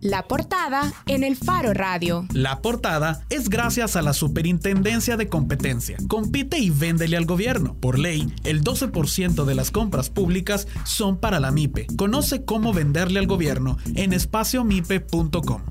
[0.00, 2.26] La portada en el Faro Radio.
[2.32, 5.96] La portada es gracias a la Superintendencia de Competencia.
[6.08, 7.74] Compite y véndele al gobierno.
[7.80, 11.88] Por ley, el 12% de las compras públicas son para la MIPE.
[11.96, 15.62] Conoce cómo venderle al gobierno en espaciomipe.com.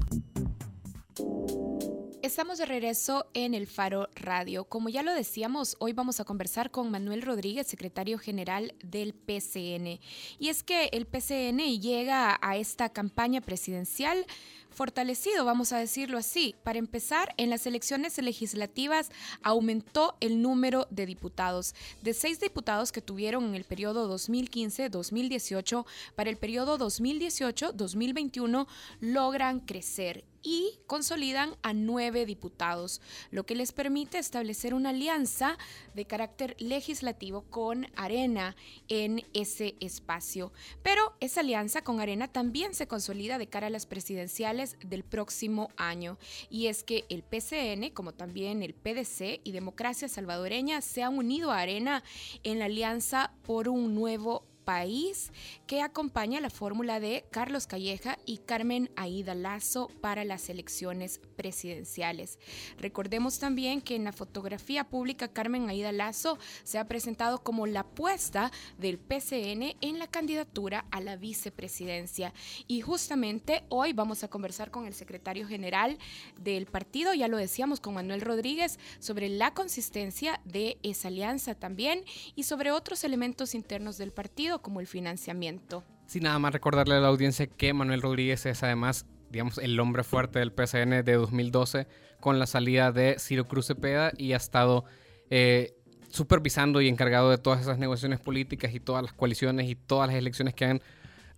[2.36, 4.66] Estamos de regreso en el Faro Radio.
[4.66, 10.02] Como ya lo decíamos, hoy vamos a conversar con Manuel Rodríguez, secretario general del PCN.
[10.38, 14.26] Y es que el PCN llega a esta campaña presidencial
[14.70, 16.56] fortalecido, vamos a decirlo así.
[16.64, 21.74] Para empezar, en las elecciones legislativas aumentó el número de diputados.
[22.02, 28.68] De seis diputados que tuvieron en el periodo 2015-2018, para el periodo 2018-2021
[29.00, 35.58] logran crecer y consolidan a nueve diputados, lo que les permite establecer una alianza
[35.96, 38.56] de carácter legislativo con Arena
[38.88, 40.54] en ese espacio.
[40.84, 45.70] Pero esa alianza con Arena también se consolida de cara a las presidenciales del próximo
[45.78, 46.18] año.
[46.52, 51.52] Y es que el PCN, como también el PDC y Democracia Salvadoreña, se han unido
[51.52, 52.04] a Arena
[52.44, 55.32] en la alianza por un nuevo país
[55.68, 62.40] que acompaña la fórmula de Carlos Calleja y Carmen Aida Lazo para las elecciones presidenciales.
[62.78, 67.82] Recordemos también que en la fotografía pública Carmen Aida Lazo se ha presentado como la
[67.82, 72.34] apuesta del PCN en la candidatura a la vicepresidencia.
[72.68, 75.98] Y justamente hoy vamos a conversar con el secretario general
[76.38, 82.04] del partido, ya lo decíamos con Manuel Rodríguez, sobre la consistencia de esa alianza también
[82.36, 85.84] y sobre otros elementos internos del partido como el financiamiento.
[86.08, 90.04] Sí, nada más recordarle a la audiencia que Manuel Rodríguez es además, digamos, el hombre
[90.04, 91.88] fuerte del PCN de 2012
[92.20, 94.86] con la salida de Ciro Cruz Cepeda y ha estado
[95.30, 95.76] eh,
[96.10, 100.16] supervisando y encargado de todas esas negociaciones políticas y todas las coaliciones y todas las
[100.16, 100.82] elecciones que han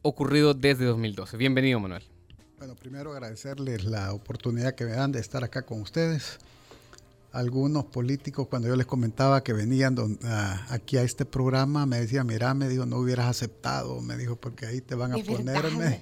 [0.02, 1.38] ocurrido desde 2012.
[1.38, 2.04] Bienvenido, Manuel.
[2.58, 6.40] Bueno, primero agradecerles la oportunidad que me dan de estar acá con ustedes
[7.32, 9.96] algunos políticos, cuando yo les comentaba que venían
[10.70, 14.66] aquí a este programa, me decían, mira, me dijo, no hubieras aceptado, me dijo, porque
[14.66, 16.02] ahí te van a ponerme.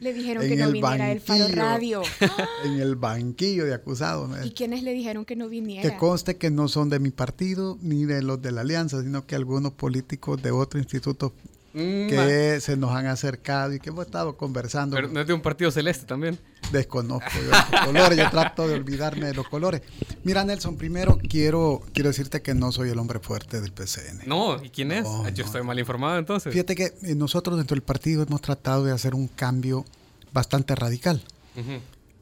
[0.00, 2.02] Le dijeron que no viniera el Faro Radio.
[2.64, 4.30] en el banquillo de acusados.
[4.44, 5.88] ¿Y quiénes le dijeron que no viniera?
[5.88, 9.26] Que conste que no son de mi partido ni de los de la alianza, sino
[9.26, 14.06] que algunos políticos de otro instituto Mm, que se nos han acercado y que hemos
[14.06, 14.94] estado conversando.
[14.94, 16.38] Pero no es de un partido celeste también.
[16.72, 19.82] Desconozco los colores, yo trato de olvidarme de los colores.
[20.22, 24.22] Mira, Nelson, primero quiero, quiero decirte que no soy el hombre fuerte del PCN.
[24.26, 25.06] No, ¿y quién es?
[25.34, 26.52] yo estoy mal informado entonces.
[26.52, 29.84] Fíjate que eh, nosotros dentro del partido hemos tratado de hacer un cambio
[30.32, 31.22] bastante radical.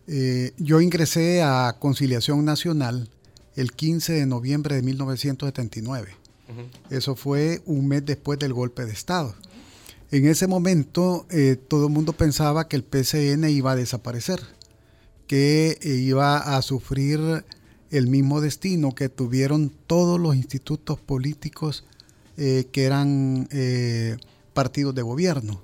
[0.09, 3.09] Eh, yo ingresé a Conciliación Nacional
[3.55, 6.22] el 15 de noviembre de 1979.
[6.91, 9.35] Eso fue un mes después del golpe de Estado.
[10.11, 14.41] En ese momento eh, todo el mundo pensaba que el PCN iba a desaparecer,
[15.27, 17.45] que eh, iba a sufrir
[17.91, 21.85] el mismo destino que tuvieron todos los institutos políticos
[22.37, 23.49] eh, que eran
[24.53, 25.63] partidos de gobierno.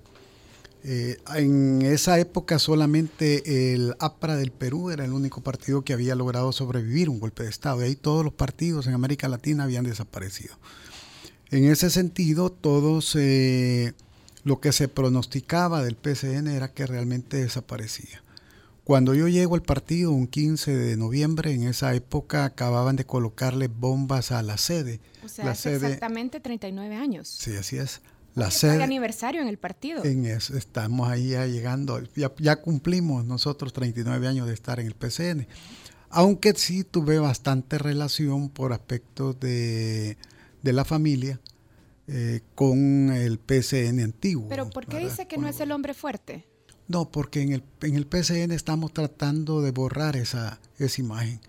[0.88, 6.50] En esa época solamente el APRA del Perú era el único partido que había logrado
[6.53, 7.82] sobrevivir un golpe de Estado.
[7.82, 10.56] Y ahí todos los partidos en América Latina habían desaparecido.
[11.50, 13.93] En ese sentido, todos eh,
[14.44, 18.22] lo que se pronosticaba del PCN era que realmente desaparecía.
[18.84, 23.69] Cuando yo llego al partido un 15 de noviembre, en esa época acababan de colocarle
[23.69, 25.00] bombas a la sede.
[25.22, 27.28] O sea, hace exactamente 39 años.
[27.28, 28.00] Sí, así es.
[28.38, 28.82] La sede.
[28.82, 30.04] aniversario en el partido.
[30.04, 32.00] En eso, estamos ahí ya llegando.
[32.15, 35.47] Ya, ya, cumplimos nosotros 39 años de estar en el PCN.
[36.10, 40.16] Aunque sí tuve bastante relación por aspectos de
[40.62, 41.41] de la familia
[42.06, 44.49] eh, con el PCN antiguo.
[44.49, 46.47] Pero ¿por qué dice que no es el hombre fuerte?
[46.87, 51.41] No, porque en el, en el PCN estamos tratando de borrar esa, esa imagen.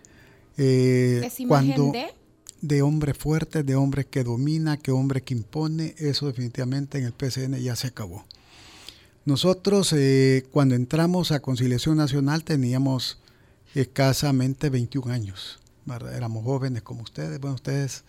[0.57, 2.13] Eh, ¿Esa imagen de?
[2.61, 7.13] De hombre fuerte, de hombre que domina, que hombre que impone, eso definitivamente en el
[7.13, 8.25] PCN ya se acabó.
[9.25, 13.19] Nosotros eh, cuando entramos a Conciliación Nacional teníamos
[13.75, 15.59] escasamente 21 años,
[16.13, 18.03] éramos jóvenes como ustedes, bueno, ustedes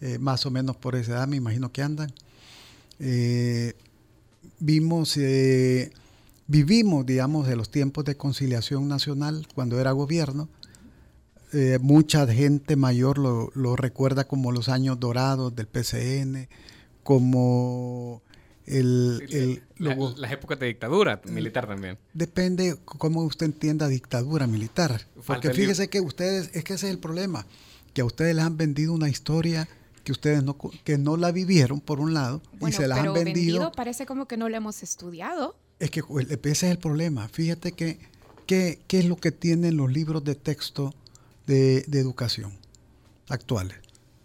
[0.00, 2.12] eh, más o menos por esa edad, me imagino que andan.
[3.00, 3.74] Eh,
[4.60, 5.92] vimos, eh,
[6.46, 10.48] vivimos, digamos, de los tiempos de conciliación nacional cuando era gobierno.
[11.80, 16.48] Mucha gente mayor lo, recuerda como los años dorados del PCN,
[17.02, 18.22] como
[18.66, 21.98] el, las épocas de dictadura militar también.
[22.12, 25.00] Depende cómo usted entienda dictadura militar.
[25.26, 27.46] Porque fíjese que ustedes, es que ese es el problema,
[27.94, 29.68] que a ustedes les han vendido una historia
[30.04, 33.70] que ustedes no, que no la vivieron, por un lado, y se la han vendido.
[33.72, 35.54] Parece como que no la hemos estudiado.
[35.80, 36.02] Es que
[36.44, 37.28] ese es el problema.
[37.28, 37.98] Fíjate que,
[38.46, 40.94] ¿qué es lo que tienen los libros de texto
[41.48, 42.52] de, educación
[43.28, 43.78] actuales?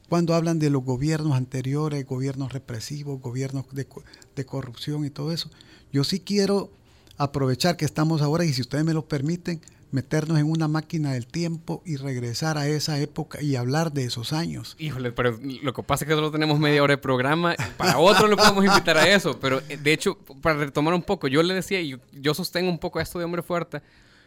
[0.09, 3.87] Cuando hablan de los gobiernos anteriores, gobiernos represivos, gobiernos de,
[4.35, 5.49] de corrupción y todo eso.
[5.91, 6.69] Yo sí quiero
[7.17, 9.61] aprovechar que estamos ahora y si ustedes me lo permiten,
[9.93, 14.33] meternos en una máquina del tiempo y regresar a esa época y hablar de esos
[14.33, 14.75] años.
[14.79, 17.55] Híjole, pero lo que pasa es que solo tenemos media hora de programa.
[17.77, 19.39] Para otro lo podemos invitar a eso.
[19.39, 22.79] Pero eh, de hecho, para retomar un poco, yo le decía, y yo, sostengo un
[22.79, 23.81] poco esto de Hombre Fuerte,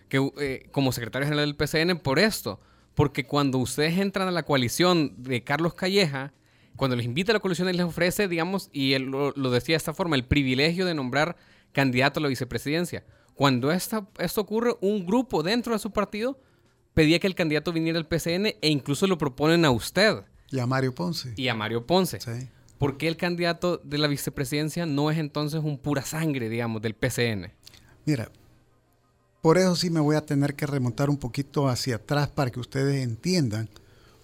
[0.08, 2.60] que eh, como secretario general del PCN, por esto.
[2.96, 6.32] Porque cuando ustedes entran a la coalición de Carlos Calleja,
[6.74, 9.74] cuando les invita a la coalición y les ofrece, digamos, y él lo, lo decía
[9.74, 11.36] de esta forma, el privilegio de nombrar
[11.72, 13.04] candidato a la vicepresidencia.
[13.34, 16.40] Cuando esto ocurre, un grupo dentro de su partido
[16.94, 20.24] pedía que el candidato viniera al PCN e incluso lo proponen a usted.
[20.50, 21.34] Y a Mario Ponce.
[21.36, 22.18] Y a Mario Ponce.
[22.18, 22.48] Sí.
[22.78, 26.94] ¿Por qué el candidato de la vicepresidencia no es entonces un pura sangre, digamos, del
[26.94, 27.52] PCN?
[28.06, 28.30] Mira,
[29.46, 32.58] por eso sí me voy a tener que remontar un poquito hacia atrás para que
[32.58, 33.68] ustedes entiendan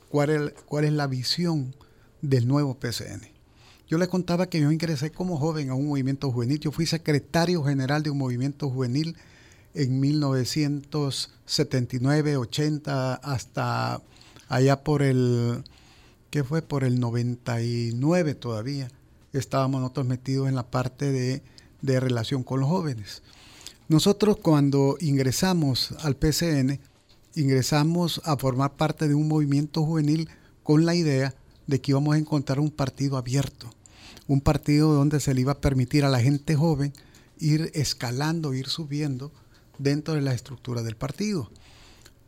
[0.08, 1.76] cuál es, cuál es la visión
[2.22, 3.28] del nuevo PCN.
[3.86, 6.58] Yo le contaba que yo ingresé como joven a un movimiento juvenil.
[6.58, 9.16] Yo fui secretario general de un movimiento juvenil
[9.74, 14.02] en 1979, 80, hasta
[14.48, 15.62] allá por el,
[16.30, 16.62] ¿qué fue?
[16.62, 18.90] Por el 99 todavía.
[19.32, 21.44] Estábamos nosotros metidos en la parte de,
[21.80, 23.22] de relación con los jóvenes.
[23.92, 26.80] Nosotros cuando ingresamos al PCN,
[27.34, 30.28] ingresamos a formar parte de un movimiento juvenil
[30.64, 31.34] con la idea
[31.66, 33.70] de que íbamos a encontrar un partido abierto
[34.28, 36.92] un partido donde se le iba a permitir a la gente joven
[37.38, 39.32] ir escalando, ir subiendo
[39.78, 41.50] dentro de la estructura del partido.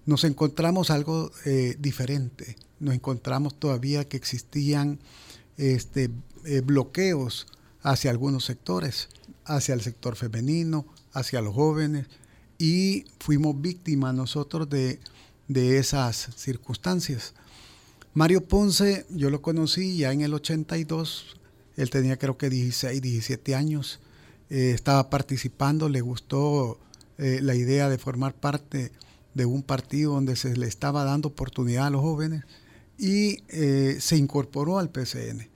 [0.07, 4.99] Nos encontramos algo eh, diferente, nos encontramos todavía que existían
[5.57, 6.11] este,
[6.45, 7.47] eh, bloqueos
[7.85, 9.09] hacia algunos sectores,
[9.45, 12.07] hacia el sector femenino, hacia los jóvenes,
[12.59, 14.99] y fuimos víctimas nosotros de,
[15.49, 17.35] de esas circunstancias.
[18.15, 21.37] Mario Ponce, yo lo conocí ya en el 82,
[21.77, 24.01] él tenía creo que 16, 17 años.
[24.51, 26.79] Eh, estaba participando, le gustó
[27.19, 28.93] eh, la idea de formar parte
[29.35, 32.45] de un partido donde se le estaba dando oportunidad a los jóvenes
[32.97, 35.54] y eh, se incorporó al PCN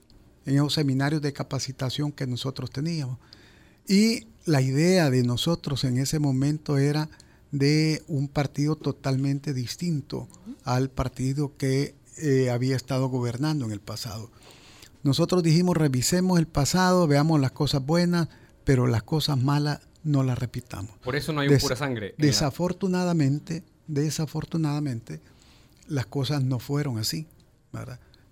[0.48, 3.18] en esos seminarios de capacitación que nosotros teníamos.
[3.86, 7.10] Y la idea de nosotros en ese momento era
[7.52, 10.26] de un partido totalmente distinto
[10.64, 11.94] al partido que
[12.50, 14.30] había estado gobernando en el pasado.
[15.02, 18.28] Nosotros dijimos, revisemos el pasado, veamos las cosas buenas,
[18.64, 20.96] pero las cosas malas no las repitamos.
[20.98, 22.14] Por eso no hay pura sangre.
[22.18, 25.20] Desafortunadamente, desafortunadamente,
[25.86, 27.26] las cosas no fueron así.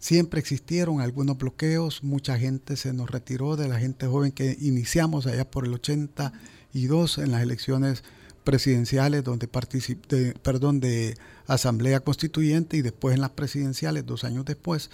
[0.07, 5.27] Siempre existieron algunos bloqueos, mucha gente se nos retiró de la gente joven que iniciamos
[5.27, 8.05] allá por el 82 en las elecciones
[8.45, 11.17] presidenciales donde participé, perdón, de
[11.49, 14.91] asamblea constituyente y después en las presidenciales dos años después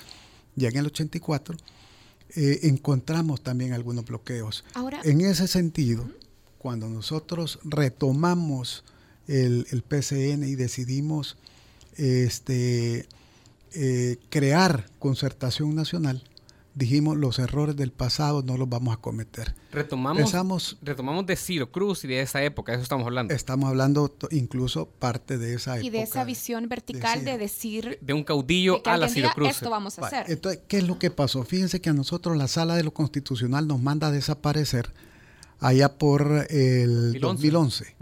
[0.57, 1.59] ya en el 84,
[2.35, 4.65] eh, encontramos también algunos bloqueos.
[5.05, 6.09] en ese sentido,
[6.57, 8.83] cuando nosotros retomamos
[9.27, 11.37] el, PCN y decidimos
[11.99, 13.07] este,
[13.75, 16.25] eh, crear concertación nacional,
[16.75, 19.55] dijimos los errores del pasado no los vamos a cometer.
[19.73, 23.35] Retomamos, retomamos de Ciro Cruz y de esa época, eso estamos hablando.
[23.35, 25.87] Estamos hablando incluso parte de esa época.
[25.87, 27.99] Y de esa visión vertical de, decir...
[28.01, 29.51] De un caudillo a la Ciro Cruz.
[29.51, 30.27] Esto vamos a hacer.
[30.29, 31.45] Entonces, ¿qué es lo que pasó?
[31.45, 34.93] Fíjense que a nosotros la sala de lo constitucional nos manda a desaparecer
[35.61, 37.97] allá por el 2011.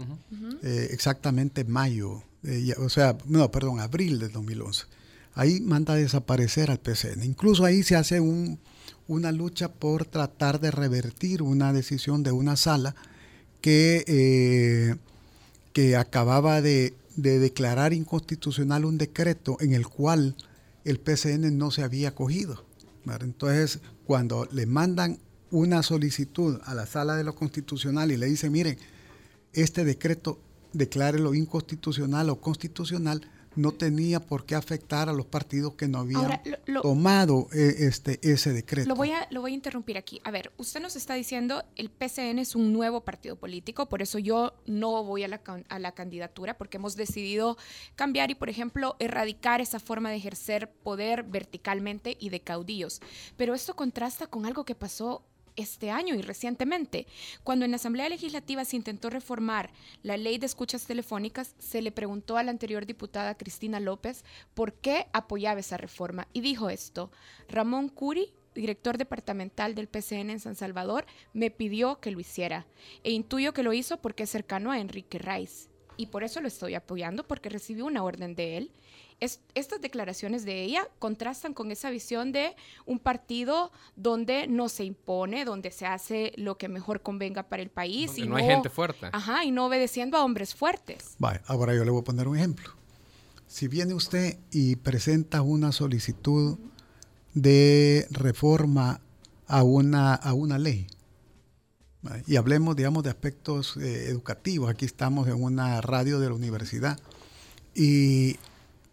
[0.63, 4.85] Eh, exactamente mayo, eh, o sea, no, perdón, abril del 2011
[5.33, 7.23] ahí manda a desaparecer al PCN.
[7.23, 8.19] Incluso ahí se hace
[9.07, 12.95] una lucha por tratar de revertir una decisión de una sala
[13.61, 14.95] que, eh,
[15.73, 20.35] que acababa de, declarar inconstitucional un decreto en el cual
[20.85, 22.65] el PCN no se había acogido.
[23.05, 25.19] Entonces, cuando le mandan
[25.51, 28.77] una solicitud a la sala de lo constitucional y le dicen, miren,
[29.53, 30.39] este decreto
[30.73, 33.21] declárelo inconstitucional o constitucional,
[33.55, 36.41] no tenía por qué afectar a los partidos que no habían
[36.81, 38.89] tomado eh, este, ese decreto.
[38.89, 40.21] Lo voy, a, lo voy a interrumpir aquí.
[40.23, 44.19] A ver, usted nos está diciendo el PCN es un nuevo partido político, por eso
[44.19, 47.57] yo no voy a la, a la candidatura, porque hemos decidido
[47.95, 53.01] cambiar y, por ejemplo, erradicar esa forma de ejercer poder verticalmente y de caudillos.
[53.37, 55.23] Pero esto contrasta con algo que pasó
[55.55, 57.07] este año y recientemente.
[57.43, 59.71] Cuando en la Asamblea Legislativa se intentó reformar
[60.03, 64.73] la ley de escuchas telefónicas, se le preguntó a la anterior diputada Cristina López por
[64.73, 67.11] qué apoyaba esa reforma y dijo esto,
[67.47, 72.65] Ramón Curi director departamental del PCN en San Salvador, me pidió que lo hiciera.
[73.03, 75.69] E intuyo que lo hizo porque es cercano a Enrique Rice.
[75.97, 78.71] Y por eso lo estoy apoyando, porque recibí una orden de él.
[79.21, 85.45] Estas declaraciones de ella contrastan con esa visión de un partido donde no se impone,
[85.45, 88.17] donde se hace lo que mejor convenga para el país.
[88.17, 89.09] y no, hay gente fuerte.
[89.11, 91.15] Ajá, y no obedeciendo a hombres fuertes.
[91.19, 92.71] Vale, ahora yo le voy a poner un ejemplo.
[93.45, 96.57] Si viene usted y presenta una solicitud
[97.33, 99.01] de reforma
[99.47, 100.87] a una, a una ley.
[102.25, 104.71] Y hablemos, digamos, de aspectos eh, educativos.
[104.71, 106.97] Aquí estamos en una radio de la universidad.
[107.75, 108.37] Y,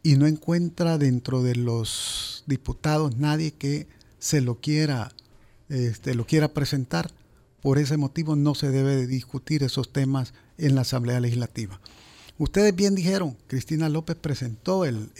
[0.03, 3.87] no encuentra dentro de los diputados nadie que
[4.19, 5.13] se lo quiera,
[5.69, 7.11] este, lo quiera presentar.
[7.61, 11.81] Por ese motivo no se debe de discutir esos temas en la Asamblea Legislativa.
[12.39, 15.11] Ustedes bien dijeron, Cristina López presentó el,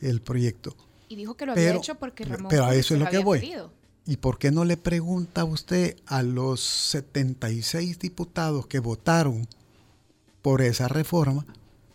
[0.00, 0.76] el proyecto
[1.12, 3.54] y dijo que lo había hecho porque Ramón Pero a eso es lo, que voy.
[4.06, 9.46] ¿Y por qué no le pregunta usted a los 76 diputados que votaron
[10.40, 11.44] por esa reforma?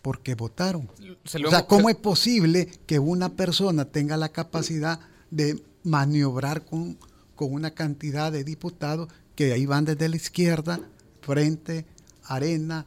[0.02, 0.88] ¿Por qué votaron?
[0.88, 5.00] o sea, ¿cómo es posible que una persona tenga la capacidad
[5.30, 6.98] de maniobrar con,
[7.34, 10.80] con una cantidad de diputados que ahí van desde la izquierda,
[11.20, 11.86] frente,
[12.24, 12.86] arena,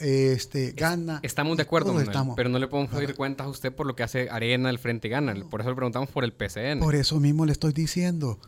[0.00, 1.20] este, gana.
[1.22, 1.94] Estamos de acuerdo,
[2.34, 5.08] pero no le podemos pedir cuentas a usted por lo que hace Arena, el Frente
[5.08, 5.34] Gana.
[5.50, 6.80] Por eso le preguntamos por el PCN.
[6.80, 8.38] Por eso mismo le estoy diciendo.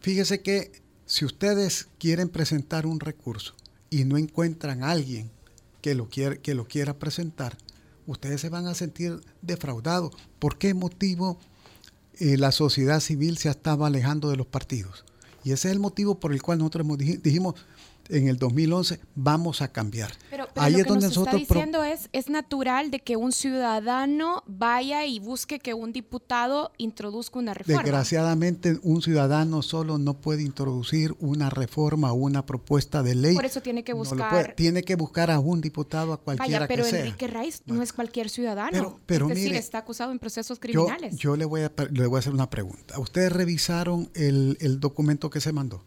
[0.00, 0.70] Fíjese que
[1.06, 3.54] si ustedes quieren presentar un recurso
[3.90, 5.30] y no encuentran a alguien
[5.80, 7.56] que lo, quiera, que lo quiera presentar,
[8.06, 10.12] ustedes se van a sentir defraudados.
[10.38, 11.38] ¿Por qué motivo
[12.18, 15.04] eh, la sociedad civil se estaba alejando de los partidos?
[15.42, 17.54] Y ese es el motivo por el cual nosotros dijimos,
[18.10, 20.12] en el 2011 vamos a cambiar.
[20.30, 23.16] Pero, Ahí lo es que donde nos nosotros está diciendo es, es natural de que
[23.16, 27.82] un ciudadano vaya y busque que un diputado introduzca una reforma.
[27.82, 33.34] Desgraciadamente, un ciudadano solo no puede introducir una reforma o una propuesta de ley.
[33.34, 34.54] Por eso tiene que buscar...
[34.56, 38.28] tiene que buscar a un diputado, a cualquiera Vaya, pero Enrique Reis no es cualquier
[38.28, 38.98] ciudadano.
[39.06, 41.16] Pero, es decir, está acusado en procesos criminales.
[41.16, 42.98] Yo, le, voy a, le voy a hacer una pregunta.
[42.98, 45.82] ¿Ustedes revisaron el, el documento que se mandó?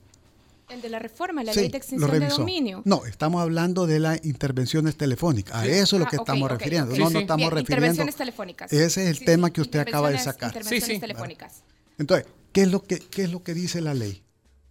[0.70, 2.82] El de la reforma, la ley de extinción de dominio.
[2.86, 5.56] No, estamos hablando de las intervenciones telefónicas.
[5.56, 6.96] A eso es lo que ah, estamos refiriendo.
[6.96, 7.60] no, no estamos refiriendo.
[7.60, 8.72] Intervenciones telefónicas.
[8.72, 10.50] Ese es el tema que usted acaba de sacar.
[10.56, 11.64] Intervenciones telefónicas.
[11.98, 14.24] Entonces, ¿qué es, lo que, ¿qué es lo que dice la ley?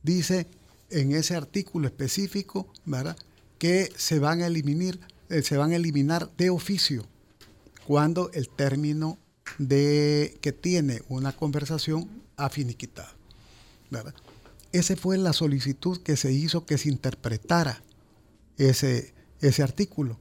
[0.02, 0.46] Dice
[0.90, 3.16] en ese artículo específico, ¿verdad?
[3.58, 7.06] Que se van a eliminar, eh, se van a eliminar de oficio
[7.86, 9.18] cuando el término
[9.58, 13.22] de que tiene una conversación ha finiquitado.
[13.92, 14.14] ¿verdad?
[14.72, 17.82] Esa fue la solicitud que se hizo que se interpretara
[18.56, 20.16] ese, ese artículo.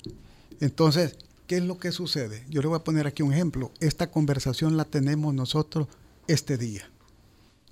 [0.59, 1.15] Entonces,
[1.47, 2.45] ¿qué es lo que sucede?
[2.49, 3.71] Yo le voy a poner aquí un ejemplo.
[3.79, 5.87] Esta conversación la tenemos nosotros
[6.27, 6.89] este día.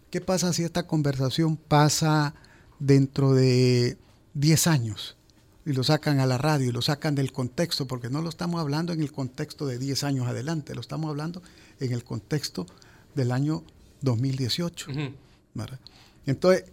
[0.09, 2.33] ¿Qué pasa si esta conversación pasa
[2.79, 3.97] dentro de
[4.33, 5.17] 10 años
[5.65, 7.85] y lo sacan a la radio y lo sacan del contexto?
[7.87, 11.43] Porque no lo estamos hablando en el contexto de 10 años adelante, lo estamos hablando
[11.79, 12.65] en el contexto
[13.13, 13.63] del año
[14.01, 14.87] 2018.
[16.29, 16.65] Entonces,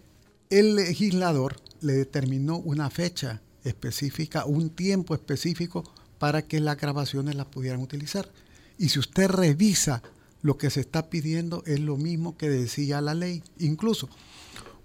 [0.50, 5.82] el legislador le determinó una fecha específica, un tiempo específico
[6.18, 8.28] para que las grabaciones las pudieran utilizar.
[8.76, 10.02] Y si usted revisa
[10.42, 13.42] lo que se está pidiendo, es lo mismo que decía la ley.
[13.58, 14.10] Incluso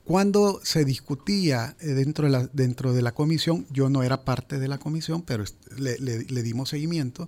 [0.05, 4.57] cuando se discutía eh, dentro de la, dentro de la comisión, yo no era parte
[4.57, 5.43] de la comisión, pero
[5.77, 7.27] le, dimos seguimiento,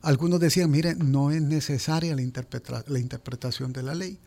[0.00, 4.18] algunos decían, mire, no es necesaria la, la interpretación de la ley.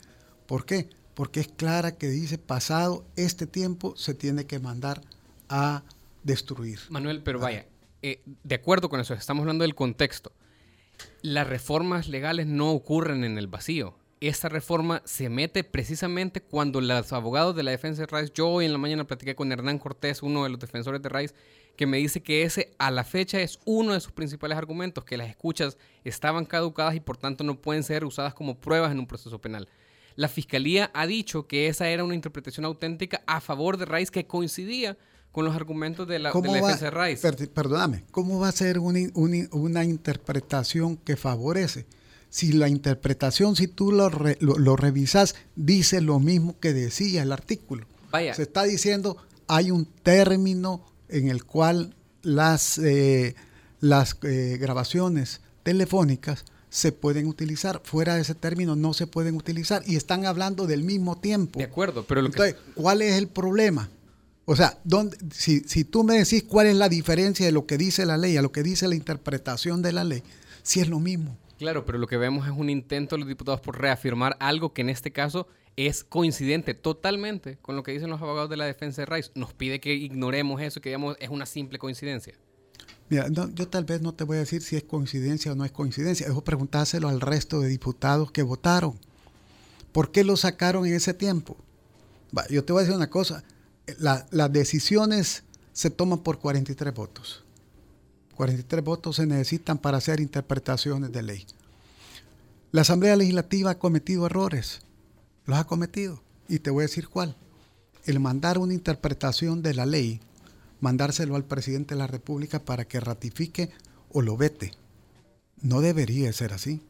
[0.45, 0.89] ¿Por qué?
[1.13, 5.01] Porque es clara que dice pasado este tiempo se tiene que mandar
[5.49, 5.83] a
[6.23, 6.79] destruir.
[6.89, 7.65] Manuel, pero vaya,
[8.01, 10.31] eh, de acuerdo con eso, estamos hablando del contexto.
[11.21, 13.95] Las reformas legales no ocurren en el vacío.
[14.21, 18.65] Esta reforma se mete precisamente cuando los abogados de la defensa de Rice, yo hoy
[18.65, 21.33] en la mañana platiqué con Hernán Cortés, uno de los defensores de Rice,
[21.77, 25.15] que me dice que ese a la fecha es uno de sus principales argumentos, que
[25.15, 29.07] las escuchas estaban caducadas y por tanto no pueden ser usadas como pruebas en un
[29.07, 29.69] proceso penal.
[30.19, 34.27] La fiscalía ha dicho que esa era una interpretación auténtica a favor de Rice que
[34.27, 34.97] coincidía
[35.31, 37.47] con los argumentos de la, defensa de Rice.
[37.47, 41.85] perdóname, ¿cómo va a ser una, interpretación que favorece?
[42.29, 44.09] Si la interpretación, si tú lo,
[44.41, 47.87] lo, revisas, dice lo mismo que decía el artículo.
[48.11, 48.33] Vaya.
[48.33, 49.15] Se está diciendo,
[49.47, 53.35] hay un término en el cual las, eh,
[53.79, 57.81] las eh, grabaciones telefónicas se pueden utilizar.
[57.83, 61.59] Fuera de ese término no se pueden utilizar y están hablando del mismo tiempo.
[61.59, 63.89] De acuerdo, pero lo Entonces, ¿cuál es el problema?
[64.45, 67.77] O sea, ¿dónde, si, si tú me decís cuál es la diferencia de lo que
[67.77, 70.23] dice la ley a lo que dice la interpretación de la ley,
[70.63, 71.37] si es lo mismo.
[71.57, 74.81] Claro, pero lo que vemos es un intento de los diputados por reafirmar algo que
[74.81, 79.01] en este caso es coincidente totalmente con lo que dicen los abogados de la defensa
[79.01, 79.31] de Rice.
[79.35, 82.33] Nos pide que ignoremos eso, que digamos es una simple coincidencia.
[83.09, 85.71] Mira, yo tal vez no te voy a decir si es coincidencia o no es
[85.71, 86.27] coincidencia.
[86.27, 88.93] Dejo preguntárselo al resto de diputados que votaron.
[89.91, 91.57] ¿Por qué lo sacaron en ese tiempo?
[92.51, 93.43] yo te voy a decir una cosa.
[93.97, 97.43] las decisiones se toman por 43 votos.
[98.35, 101.45] 43 votos se necesitan para hacer interpretaciones de ley.
[102.71, 104.81] La Asamblea Legislativa ha cometido errores.
[105.45, 106.21] Los ha cometido.
[106.47, 107.35] Y te voy a decir cuál.
[108.05, 110.21] El mandar una interpretación de la ley,
[110.79, 113.69] mandárselo al presidente de la República para que ratifique
[114.11, 114.73] o lo vete.
[115.61, 116.81] No debería ser así.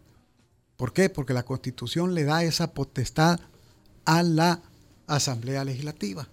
[0.77, 1.10] ¿Por qué?
[1.10, 3.39] Porque la Constitución le da esa potestad
[4.05, 4.62] a la
[5.08, 6.27] Asamblea Legislativa.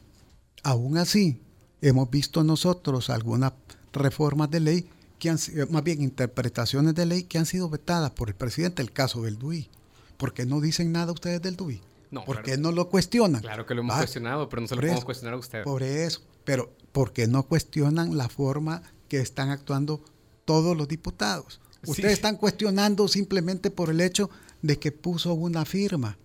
[0.62, 1.40] Aún así,
[1.80, 3.52] hemos visto nosotros algunas
[3.92, 5.38] reformas de ley que han
[5.70, 9.38] más bien interpretaciones de ley que han sido vetadas por el presidente, el caso del
[9.38, 9.68] DUI.
[10.16, 11.80] ¿Por qué no dicen nada ustedes del DUI?
[12.10, 13.42] No, ¿Por qué no lo cuestionan?
[13.42, 15.64] Claro que lo hemos cuestionado, pero no se lo podemos cuestionar a ustedes.
[15.64, 20.02] Por eso, pero ¿por qué no cuestionan la forma que están actuando
[20.46, 21.60] todos los diputados?
[21.86, 24.30] Ustedes están cuestionando simplemente por el hecho
[24.62, 26.16] de que puso una firma.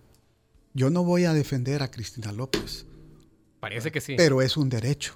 [0.72, 2.86] Yo no voy a defender a Cristina López.
[3.60, 4.14] Parece que sí.
[4.16, 5.14] Pero es un derecho.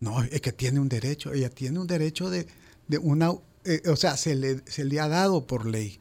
[0.00, 1.32] No, es que tiene un derecho.
[1.32, 2.46] Ella tiene un derecho de,
[2.88, 3.32] de una...
[3.64, 5.98] Eh, o sea, se le, se le ha dado por ley.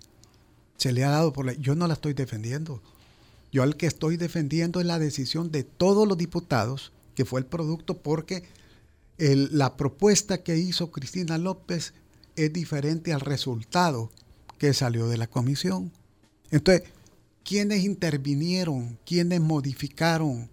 [0.75, 1.55] Se le ha dado por ley.
[1.62, 2.81] Yo no la estoy defendiendo.
[3.50, 7.45] Yo al que estoy defendiendo es la decisión de todos los diputados, que fue el
[7.45, 8.43] producto porque
[9.17, 11.93] la propuesta que hizo Cristina López
[12.36, 14.12] es diferente al resultado
[14.57, 15.91] que salió de la comisión.
[16.51, 16.88] Entonces,
[17.43, 18.97] ¿quiénes intervinieron?
[19.05, 20.50] ¿Quiénes modificaron?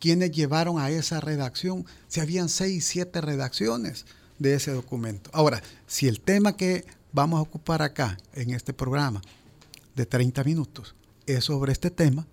[0.00, 1.86] ¿Quiénes llevaron a esa redacción?
[2.08, 4.04] Si habían seis, siete redacciones
[4.38, 5.30] de ese documento.
[5.32, 9.22] Ahora, si el tema que vamos a ocupar acá en este programa
[9.94, 10.94] de 30 minutos
[11.26, 12.26] es sobre este tema,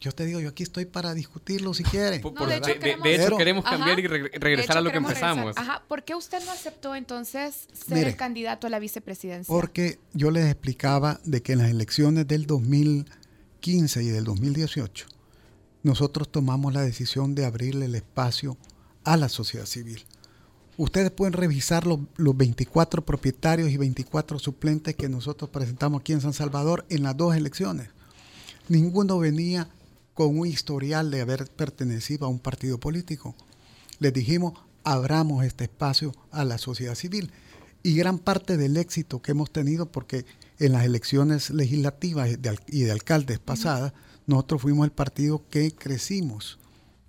[0.00, 2.22] yo te digo, yo aquí estoy para discutirlo si quieren.
[2.22, 5.54] de, hecho, queremos, cambiar y regresar a lo que empezamos.
[5.58, 5.82] Ajá.
[5.86, 9.52] ¿Por qué usted no aceptó entonces ser el candidato a la vicepresidencia?
[9.52, 15.06] Porque yo les explicaba de que en las elecciones del 2015 y del 2018,
[15.82, 18.56] nosotros tomamos la decisión de abrirle el espacio
[19.04, 20.06] a la sociedad civil.
[20.78, 26.22] Ustedes pueden revisar los, los 24 propietarios y 24 suplentes que nosotros presentamos aquí en
[26.22, 27.90] San Salvador en las dos elecciones
[28.70, 29.68] ninguno venía
[30.14, 33.34] con un historial de haber pertenecido a un partido político.
[33.98, 37.32] Les dijimos, abramos este espacio a la sociedad civil.
[37.82, 40.26] Y gran parte del éxito que hemos tenido, porque
[40.58, 42.28] en las elecciones legislativas
[42.66, 43.94] y de alcaldes pasadas,
[44.26, 46.58] nosotros fuimos el partido que crecimos,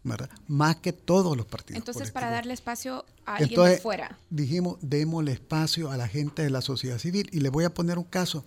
[0.04, 0.30] ¿verdad?
[0.48, 1.78] Más que todos los partidos.
[1.80, 4.18] Entonces, para darle espacio a alguien de fuera.
[4.30, 7.30] Dijimos, démosle espacio a la gente de la sociedad civil.
[7.34, 8.46] Y les voy a poner un caso.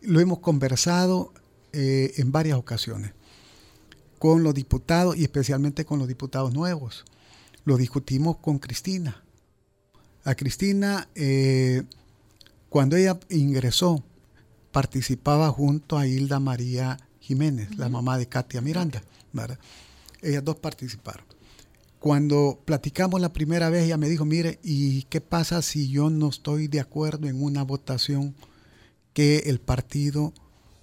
[0.00, 1.34] Lo hemos conversado
[1.72, 3.12] eh, en varias ocasiones
[4.20, 7.06] con los diputados y especialmente con los diputados nuevos.
[7.64, 9.24] Lo discutimos con Cristina.
[10.24, 11.84] A Cristina, eh,
[12.68, 14.04] cuando ella ingresó,
[14.70, 19.02] participaba junto a Hilda María Jiménez, la mamá de Katia Miranda.
[20.20, 21.24] Ellas dos participaron.
[21.98, 26.28] Cuando platicamos la primera vez, ella me dijo, mire, ¿y qué pasa si yo no
[26.28, 28.34] estoy de acuerdo en una votación
[29.14, 30.34] que el partido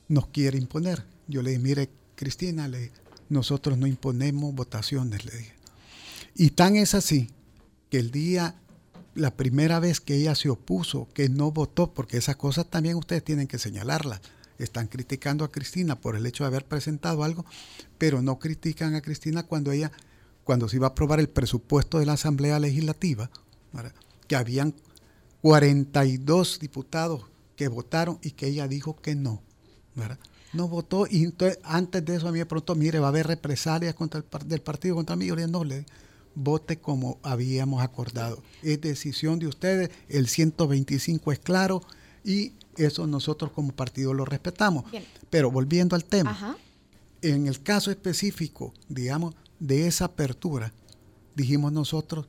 [0.07, 1.05] nos quiere imponer.
[1.27, 2.91] Yo le dije, mire, Cristina, le,
[3.29, 5.53] nosotros no imponemos votaciones, le dije.
[6.35, 7.29] Y tan es así
[7.89, 8.55] que el día,
[9.15, 13.23] la primera vez que ella se opuso, que no votó, porque esas cosas también ustedes
[13.23, 14.21] tienen que señalarlas.
[14.59, 17.45] Están criticando a Cristina por el hecho de haber presentado algo,
[17.97, 19.91] pero no critican a Cristina cuando ella,
[20.43, 23.29] cuando se iba a aprobar el presupuesto de la Asamblea Legislativa,
[24.27, 24.73] que habían
[25.41, 29.41] 42 diputados que votaron y que ella dijo que no.
[30.57, 33.27] No votó y entonces antes de eso a mí me preguntó, mire, va a haber
[33.27, 35.27] represalias contra el del partido contra mí.
[35.27, 35.85] Yo le dije, no, le
[36.35, 38.41] vote como habíamos acordado.
[38.61, 41.81] Es decisión de ustedes, el 125 es claro
[42.23, 44.85] y eso nosotros como partido lo respetamos.
[45.29, 46.57] Pero volviendo al tema,
[47.21, 50.73] en el caso específico, digamos, de esa apertura,
[51.35, 52.27] dijimos nosotros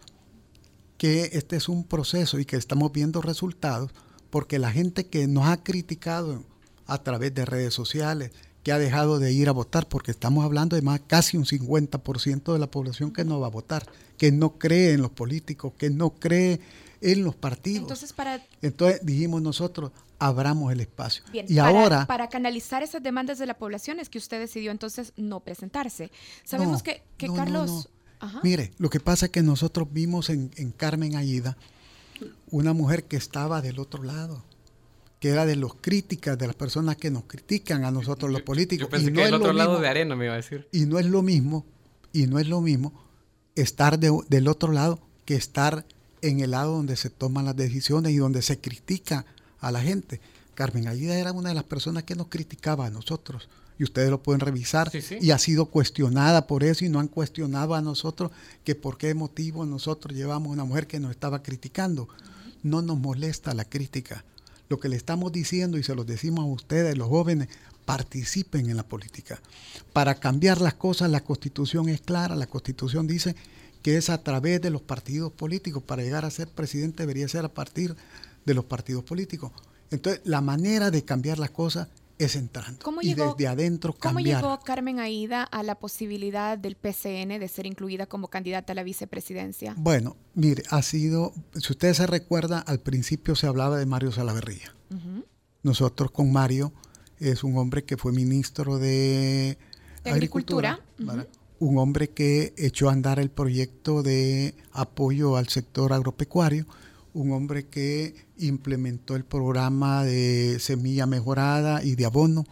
[0.97, 3.93] que este es un proceso y que estamos viendo resultados
[4.31, 6.45] porque la gente que nos ha criticado
[6.89, 8.33] a través de redes sociales,
[8.65, 12.53] que ha dejado de ir a votar, porque estamos hablando de más casi un 50%
[12.53, 15.91] de la población que no va a votar, que no cree en los políticos, que
[15.91, 16.61] no cree
[17.01, 17.83] en los partidos.
[17.83, 18.45] Entonces, para...
[18.63, 21.23] Entonces dijimos nosotros, abramos el espacio.
[21.33, 22.07] y para, ahora...
[22.07, 26.11] Para canalizar esas demandas de la población es que usted decidió entonces no presentarse.
[26.43, 27.03] Sabemos que,
[27.37, 27.91] Carlos...
[28.43, 31.57] Mire, lo que pasa es que nosotros vimos en, en Carmen Aida
[32.51, 34.43] una mujer que estaba del otro lado
[35.21, 38.87] que era de los críticas, de las personas que nos critican a nosotros los políticos.
[38.87, 40.69] Yo pensé que el otro lado de arena me iba a decir.
[40.73, 41.67] Y no es lo mismo,
[42.13, 42.93] y no es lo mismo
[43.55, 45.85] estar del otro lado que estar
[46.23, 49.27] en el lado donde se toman las decisiones y donde se critica
[49.61, 50.21] a la gente.
[50.55, 53.49] Carmen Aida era una de las personas que nos criticaba a nosotros.
[53.79, 54.91] Y ustedes lo pueden revisar.
[55.21, 58.33] Y ha sido cuestionada por eso y no han cuestionado a nosotros
[58.65, 62.09] que por qué motivo nosotros llevamos una mujer que nos estaba criticando.
[62.65, 64.25] No nos molesta la crítica.
[64.69, 67.49] Lo que le estamos diciendo y se lo decimos a ustedes, los jóvenes,
[67.85, 69.41] participen en la política.
[69.95, 72.37] Para cambiar las cosas, la constitución es clara.
[72.37, 73.35] La constitución dice
[73.83, 75.83] que es a través de los partidos políticos.
[75.83, 77.97] Para llegar a ser presidente debería ser a partir
[78.45, 79.53] de los partidos políticos.
[79.91, 84.41] Entonces, la manera de cambiar las cosas es entrando y desde adentro cambiar.
[84.41, 88.77] ¿Cómo llegó Carmen Aida a la posibilidad del PCN de ser incluida como candidata a
[88.77, 89.75] la vicepresidencia?
[89.77, 94.75] Bueno, mire, ha sido, si usted se recuerda, al principio se hablaba de Mario Salaverría.
[95.63, 96.73] Nosotros con Mario
[97.19, 99.59] es un hombre que fue ministro de,
[100.05, 100.81] Agricultura,
[101.59, 106.67] un hombre que echó a andar el proyecto de apoyo al sector agropecuario
[107.15, 112.45] un hombre que implementó el programa de semilla mejorada y de abono.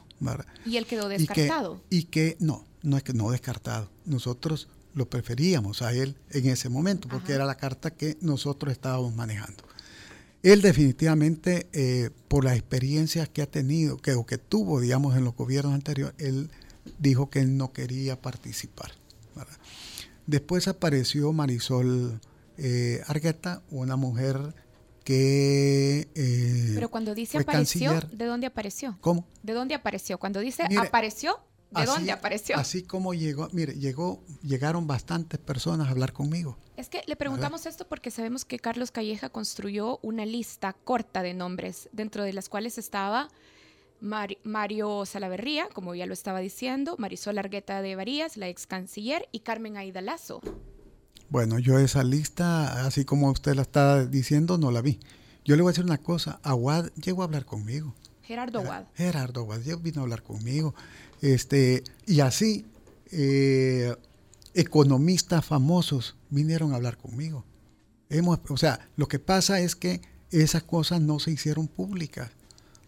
[0.65, 1.83] ¿Y él quedó descartado?
[1.91, 3.91] Y que, no, no es que no descartado.
[4.05, 9.15] Nosotros lo preferíamos a él en ese momento, porque era la carta que nosotros estábamos
[9.15, 9.63] manejando.
[10.43, 15.25] Él definitivamente, eh, por las experiencias que ha tenido, que, o que tuvo, digamos, en
[15.25, 16.51] los gobiernos anteriores, él
[16.99, 18.93] dijo que él no quería participar.
[20.27, 22.21] Después apareció Marisol
[22.59, 24.55] eh, Argueta, una mujer
[25.05, 26.09] que...
[26.15, 28.99] Eh, Pero cuando dice apareció, ¿de dónde apareció?
[29.01, 29.27] ¿Cómo?
[29.43, 30.19] ¿De dónde apareció?
[30.19, 31.39] Cuando dice apareció,
[31.71, 32.57] ¿de dónde apareció?
[32.57, 36.59] Así como llegó, mire, llegó, llegaron bastantes personas a hablar conmigo.
[36.77, 41.35] Es que le preguntamos esto porque sabemos que Carlos Calleja construyó una lista corta de
[41.35, 43.29] nombres, dentro de las cuales estaba
[44.01, 49.41] Mario Salaverría, como ya lo estaba diciendo, Marisol Argueta de Varías, la ex canciller, y
[49.41, 50.41] Carmen Aida Lazo.
[51.29, 55.01] Bueno, yo esa lista, así como usted la está diciendo, no la vi.
[55.45, 57.95] Yo le voy a decir una cosa, Aguad llegó a hablar conmigo.
[58.23, 58.85] Gerardo Aguad.
[58.95, 60.75] Gerardo Aguad vino a hablar conmigo.
[61.23, 62.67] Este, y así,
[63.13, 63.95] eh,
[64.55, 67.45] economistas famosos vinieron a hablar conmigo.
[68.09, 72.31] Hemos, o sea, lo que pasa es que esas cosas no se hicieron públicas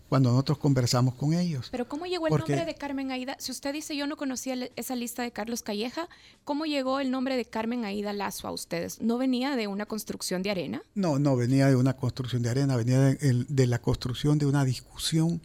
[0.09, 1.69] cuando nosotros conversamos con ellos.
[1.71, 3.37] Pero ¿cómo llegó el nombre de Carmen Aida?
[3.39, 6.09] Si usted dice yo no conocía esa lista de Carlos Calleja,
[6.45, 9.01] ¿cómo llegó el nombre de Carmen Aida Lazo a ustedes?
[9.01, 10.83] ¿No venía de una construcción de arena?
[10.95, 15.43] No, no venía de una construcción de arena, venía de, la construcción de una discusión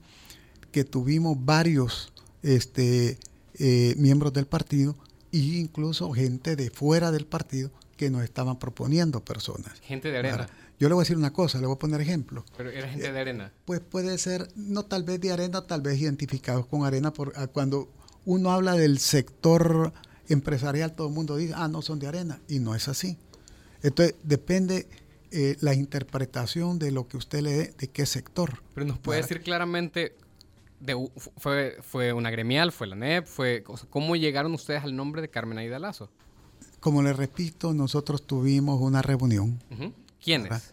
[0.72, 3.18] que tuvimos varios este,
[3.56, 4.96] eh, miembros del partido
[5.32, 9.80] e incluso gente de fuera del partido que nos estaban proponiendo personas.
[9.82, 10.48] Gente de arena.
[10.84, 12.44] Yo le voy a decir una cosa, le voy a poner ejemplo.
[12.58, 13.54] Pero era gente de arena.
[13.64, 17.48] Pues puede ser, no tal vez de arena, tal vez identificados con arena, por, ah,
[17.48, 17.90] cuando
[18.26, 19.94] uno habla del sector
[20.28, 23.18] empresarial, todo el mundo dice, ah, no son de arena, y no es así.
[23.82, 24.90] Entonces, depende
[25.32, 28.62] eh, la interpretación de lo que usted le dé, de qué sector.
[28.74, 30.18] Pero nos puede decir claramente,
[30.82, 30.98] de,
[31.38, 35.60] fue, fue una gremial, fue la NEP, fue, ¿cómo llegaron ustedes al nombre de Carmen
[35.60, 36.10] Aida Lazo?
[36.82, 39.64] Como le repito, nosotros tuvimos una reunión.
[40.22, 40.73] ¿Quiénes?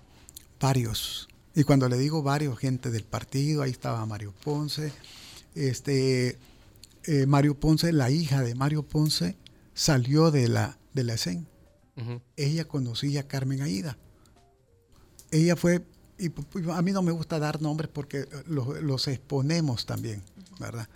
[0.60, 1.28] Varios.
[1.54, 4.92] Y cuando le digo varios, gente del partido, ahí estaba Mario Ponce.
[5.54, 6.38] Este,
[7.04, 9.36] eh, Mario Ponce, la hija de Mario Ponce,
[9.74, 11.46] salió de la, de la ESEN.
[12.36, 13.98] Ella conocía a Carmen Aida.
[15.30, 15.84] Ella fue,
[16.18, 16.30] y
[16.70, 20.22] a mí no me gusta dar nombres porque los, exponemos también,
[20.58, 20.88] ¿verdad?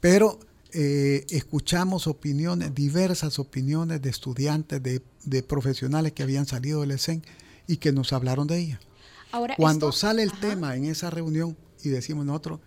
[0.00, 0.38] Pero
[0.72, 7.22] eh, escuchamos opiniones, diversas opiniones de estudiantes, de, de profesionales que habían salido del ESEN
[7.66, 8.80] y que nos hablaron de ella.
[9.32, 12.60] Ahora, Cuando sale el tema en esa reunión y decimos nosotros,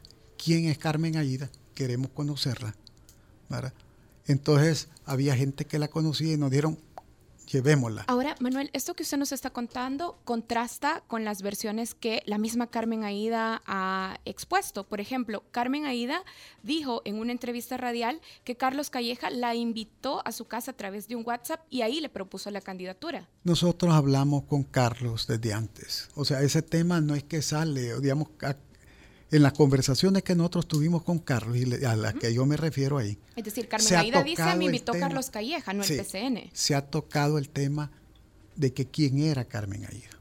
[0.43, 1.49] ¿quién es Carmen Aida?
[1.73, 2.75] Queremos conocerla.
[4.25, 6.79] Entonces había gente que la conocía y nos dieron
[7.45, 8.05] llevémosla.
[8.07, 12.67] Ahora, Manuel, esto que usted nos está contando contrasta con las versiones que la misma
[12.67, 14.83] Carmen Aida ha expuesto.
[14.85, 16.23] Por ejemplo, Carmen Aida
[16.63, 21.07] dijo en una entrevista radial que Carlos Calleja la invitó a su casa a través
[21.07, 23.27] de un WhatsApp y ahí le propuso la candidatura.
[23.43, 26.09] Nosotros hablamos con Carlos desde antes.
[26.15, 28.29] O sea, ese tema no es que sale, digamos,
[29.33, 32.99] en las conversaciones que nosotros tuvimos con Carlos y a las que yo me refiero
[32.99, 33.17] ahí.
[33.35, 36.51] Es decir, Carmen Aida dice, me invitó Carlos Calleja, no el PCN.
[36.53, 37.89] Se ha tocado el tema
[38.55, 40.11] de que quién era Carmen Aida.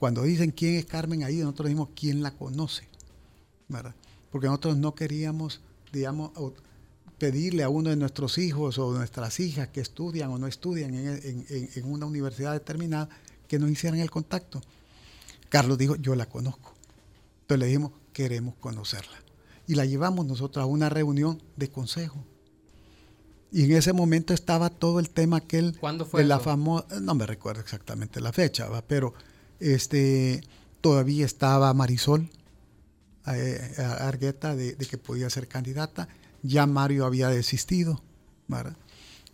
[0.00, 2.88] Cuando dicen quién es Carmen Aida, nosotros decimos quién la conoce,
[3.68, 3.94] ¿verdad?
[4.32, 5.60] Porque nosotros no queríamos,
[5.92, 6.32] digamos,
[7.18, 11.46] pedirle a uno de nuestros hijos o nuestras hijas que estudian o no estudian en,
[11.48, 13.08] en una universidad determinada
[13.46, 14.60] que nos hicieran el contacto.
[15.48, 16.74] Carlos dijo, yo la conozco.
[17.42, 19.16] Entonces le dijimos, queremos conocerla.
[19.66, 22.24] Y la llevamos nosotros a una reunión de consejo.
[23.50, 27.14] Y en ese momento estaba todo el tema aquel ¿Cuándo fue de la famosa, no
[27.14, 28.82] me recuerdo exactamente la fecha, ¿va?
[28.82, 29.12] pero
[29.60, 30.42] este
[30.80, 32.30] todavía estaba Marisol
[33.26, 36.08] eh, Argueta de, de que podía ser candidata,
[36.42, 38.02] ya Mario había desistido,
[38.48, 38.76] ¿verdad?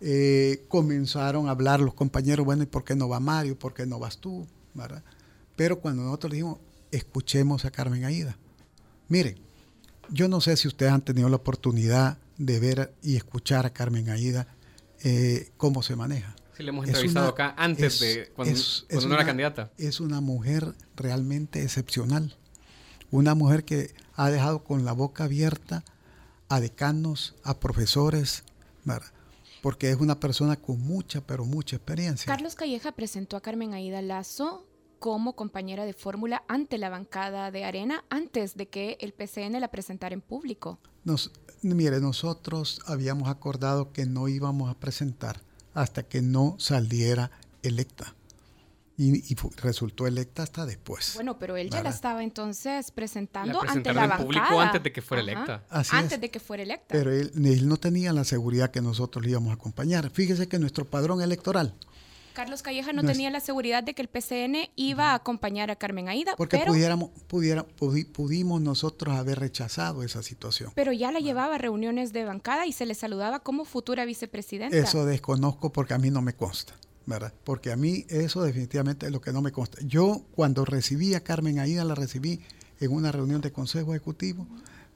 [0.01, 3.59] Eh, comenzaron a hablar los compañeros, bueno, ¿y por qué no va Mario?
[3.59, 4.47] ¿Por qué no vas tú?
[4.75, 5.03] ¿verdad?
[5.57, 6.59] Pero cuando nosotros dijimos,
[6.91, 8.37] escuchemos a Carmen Aida.
[9.09, 9.39] Miren,
[10.11, 14.09] yo no sé si ustedes han tenido la oportunidad de ver y escuchar a Carmen
[14.11, 14.47] Aida
[15.05, 16.35] eh, cómo se maneja.
[16.57, 19.15] Sí, le hemos Es entrevistado una- acá antes es- de cuando, es- cuando es no
[19.15, 19.73] era una- candidata.
[19.79, 22.37] Es una mujer realmente excepcional.
[23.11, 25.85] Una mujer que ha dejado con la boca abierta
[26.49, 28.43] a decanos, a profesores,
[28.85, 29.09] ¿verdad?
[29.63, 32.27] porque es una persona con mucha, pero mucha experiencia.
[32.27, 34.65] Carlos Calleja presentó a Carmen Aida Lazo
[34.99, 39.69] como compañera de fórmula ante la bancada de Arena antes de que el PCN la
[39.69, 40.79] presentara en público.
[41.05, 41.33] Nos,
[41.63, 45.41] mire, nosotros habíamos acordado que no íbamos a presentar
[45.75, 47.31] hasta que no saliera
[47.63, 48.15] electa.
[49.01, 51.13] Y, resultó electa hasta después.
[51.15, 54.25] Bueno, pero él ya la estaba entonces presentando La ante la en bancada.
[54.25, 55.65] público antes de que fuera electa.
[55.71, 56.21] Así antes es.
[56.21, 56.87] de que fuera electa.
[56.89, 60.11] Pero él, él no tenía la seguridad que nosotros le íbamos a acompañar.
[60.11, 61.75] Fíjese que nuestro padrón electoral,
[62.39, 65.73] Carlos Calleja no No es- tenía la seguridad de que el PCN iba a acompañar
[65.73, 70.71] a Carmen Aida, porque pero, pudiéramos, pudiera, pudi- pudimos nosotros haber rechazado esa situación.
[70.77, 74.77] pero ya la llevaba a reuniones de bancada y se le saludaba como futura vicepresidenta.
[74.77, 76.75] Eso desconozco porque a mí no me consta,
[77.07, 77.33] ¿verdad?
[77.43, 79.79] Porque a mí eso definitivamente es lo que no me consta.
[79.85, 82.41] Yo cuando recibí a Carmen Aida, la recibí
[82.79, 84.47] en una reunión de consejo ejecutivo,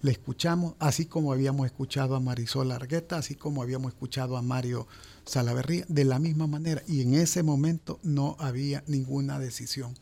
[0.02, 4.88] le escuchamos, así como habíamos escuchado a Marisol Argueta, así como habíamos escuchado a Mario
[5.24, 6.82] Salaverría, de la misma manera.
[6.88, 9.94] Y en ese momento no había ninguna decisión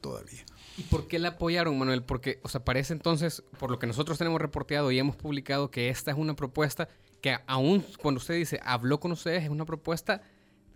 [0.00, 0.44] todavía.
[0.78, 2.02] ¿Y por qué la apoyaron, Manuel?
[2.02, 5.90] Porque, o sea, parece entonces, por lo que nosotros tenemos reporteado y hemos publicado, que
[5.90, 6.88] esta es una propuesta
[7.20, 10.22] que aún cuando usted dice habló con ustedes, es una propuesta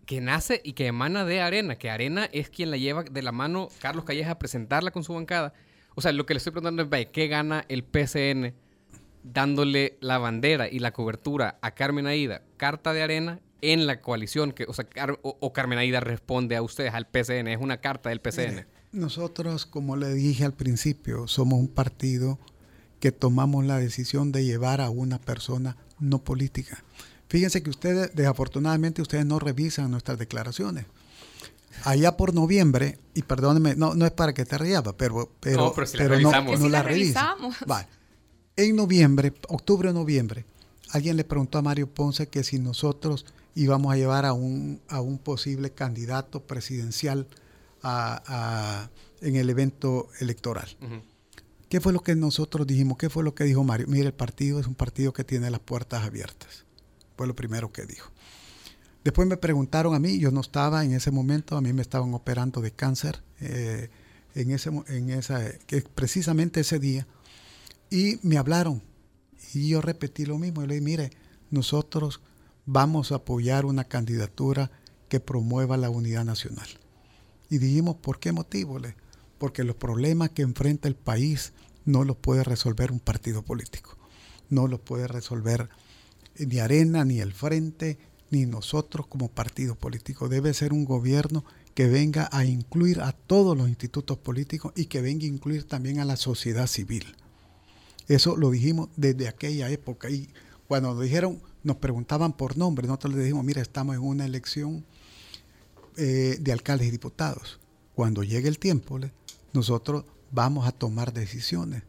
[0.05, 3.33] que nace y que emana de Arena, que Arena es quien la lleva de la
[3.33, 5.55] mano Carlos Calleja a presentarla con su bancada.
[5.95, 8.55] O sea, lo que le estoy preguntando es, ¿qué gana el PCN
[9.33, 14.53] dándole la bandera y la cobertura a Carmen Aida, carta de Arena, en la coalición?
[14.53, 17.79] Que, o sea, Car- o, o Carmen Aida responde a ustedes, al PCN, es una
[17.81, 18.51] carta del PCN.
[18.51, 22.39] Mire, nosotros, como le dije al principio, somos un partido
[23.01, 26.83] que tomamos la decisión de llevar a una persona no política.
[27.29, 30.87] Fíjense que ustedes, desafortunadamente, ustedes no revisan nuestras declaraciones.
[31.85, 35.73] Allá por noviembre, y perdóneme, no, no es para que te rías, pero, pero, No,
[35.75, 37.35] pero si la no- no la la revisa.
[37.35, 37.57] revisamos.
[37.67, 37.87] Vale.
[38.57, 40.45] En noviembre, octubre o noviembre,
[40.91, 45.01] alguien le preguntó a Mario Ponce que si nosotros íbamos a llevar a un, a
[45.01, 47.27] un posible candidato presidencial
[47.83, 48.91] a- a-
[49.21, 50.69] en el evento electoral.
[51.69, 52.97] ¿Qué fue lo que nosotros dijimos?
[52.97, 53.87] ¿Qué fue lo que dijo Mario?
[53.89, 56.65] Mire, el partido es un partido que tiene las puertas abiertas.
[57.17, 58.11] Fue lo primero que dijo.
[59.05, 62.13] Después me preguntaron a mí, yo no estaba en ese momento, a mí me estaban
[62.15, 63.89] operando de cáncer eh,
[64.35, 67.07] en ese, en esa, que precisamente ese día,
[67.91, 68.83] y me hablaron.
[69.55, 71.11] Y yo repetí lo mismo, yo le dije, mire,
[71.51, 72.21] nosotros
[72.67, 74.71] vamos a apoyar una candidatura
[75.09, 76.69] que promueva la unidad nacional.
[77.49, 78.79] Y dijimos, ¿por qué motivo?
[79.39, 81.53] Porque los problemas que enfrenta el país
[81.85, 83.97] no los puede resolver un partido político.
[84.51, 85.69] No los puede resolver
[86.39, 87.99] ni Arena, ni el Frente,
[88.31, 90.29] ni nosotros como partido político.
[90.29, 91.45] Debe ser un gobierno
[91.75, 96.01] que venga a incluir a todos los institutos políticos y que venga a incluir también
[96.01, 97.17] a la sociedad civil.
[98.09, 100.11] Eso lo dijimos desde aquella época.
[100.11, 100.29] Y
[100.69, 104.85] cuando nos dijeron, nos preguntaban por nombre, nosotros les dijimos, mira, estamos en una elección
[105.97, 107.59] eh, de alcaldes y diputados.
[107.95, 109.01] Cuando llegue el tiempo,
[109.53, 111.83] nosotros vamos a tomar decisiones.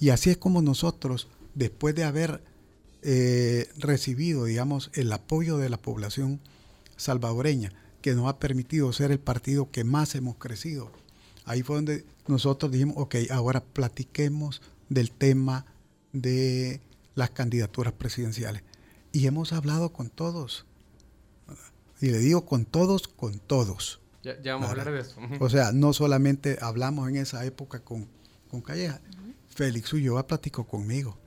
[0.00, 2.42] Y así es como nosotros, después de haber
[3.02, 6.40] eh, recibido, digamos, el apoyo de la población
[6.96, 10.90] salvadoreña, que nos ha permitido ser el partido que más hemos crecido,
[11.44, 14.62] ahí fue donde nosotros dijimos, ok, ahora platiquemos
[14.94, 15.66] del tema
[16.12, 16.80] de
[17.14, 18.62] las candidaturas presidenciales.
[19.12, 20.66] Y hemos hablado con todos.
[22.00, 24.00] Y le digo con todos, con todos.
[24.22, 25.16] Ya, ya vamos a hablar de eso.
[25.40, 28.08] O sea, no solamente hablamos en esa época con,
[28.50, 29.00] con Calleja.
[29.48, 31.18] Félix Ulloa platicó conmigo.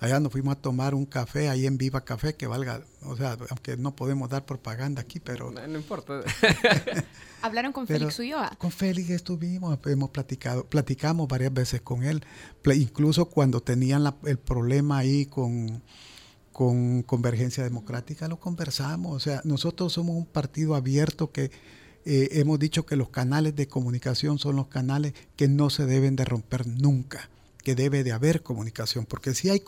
[0.00, 3.36] Allá nos fuimos a tomar un café ahí en Viva Café, que valga, o sea,
[3.48, 6.20] aunque no podemos dar propaganda aquí, pero No, no importa.
[7.42, 8.50] Hablaron con Pero- Félix Ulloa.
[8.58, 12.22] con Félix estuvimos, hemos platicado, platicamos varias veces con él,
[12.74, 15.82] incluso cuando tenían la- el problema ahí con,
[16.52, 19.14] con Convergencia Democrática, lo conversamos.
[19.14, 21.50] O sea, nosotros somos un partido abierto que
[22.04, 26.16] eh, hemos dicho que los canales de comunicación son los canales que no se deben
[26.16, 27.28] de romper nunca,
[27.66, 29.60] que debe de haber comunicación, porque si, hay,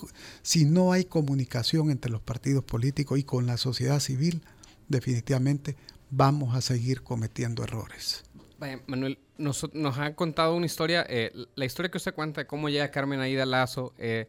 [0.43, 4.41] si no hay comunicación entre los partidos políticos y con la sociedad civil,
[4.87, 5.75] definitivamente
[6.09, 8.23] vamos a seguir cometiendo errores.
[8.87, 12.69] Manuel, nos, nos ha contado una historia, eh, la historia que usted cuenta de cómo
[12.69, 14.29] llega Carmen Aida Lazo, eh,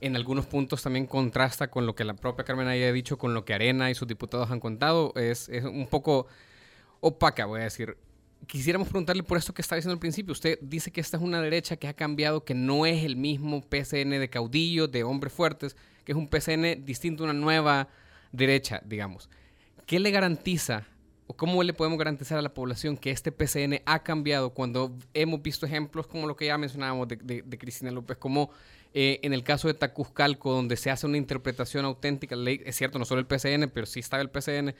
[0.00, 3.34] en algunos puntos también contrasta con lo que la propia Carmen Aida ha dicho, con
[3.34, 6.28] lo que Arena y sus diputados han contado, es, es un poco
[7.00, 7.96] opaca, voy a decir
[8.46, 10.32] quisiéramos preguntarle por esto que estaba diciendo al principio.
[10.32, 13.60] Usted dice que esta es una derecha que ha cambiado, que no es el mismo
[13.60, 17.88] PCN de caudillos, de hombres fuertes, que es un PCN distinto, una nueva
[18.32, 19.28] derecha, digamos.
[19.86, 20.86] ¿Qué le garantiza
[21.26, 25.40] o cómo le podemos garantizar a la población que este PCN ha cambiado cuando hemos
[25.42, 28.50] visto ejemplos como lo que ya mencionábamos de, Cristina López, como
[28.94, 33.04] eh, en el caso de Tacuzcalco, donde se hace una interpretación auténtica, es cierto, no
[33.04, 34.74] solo el PCN, pero sí estaba el PCN,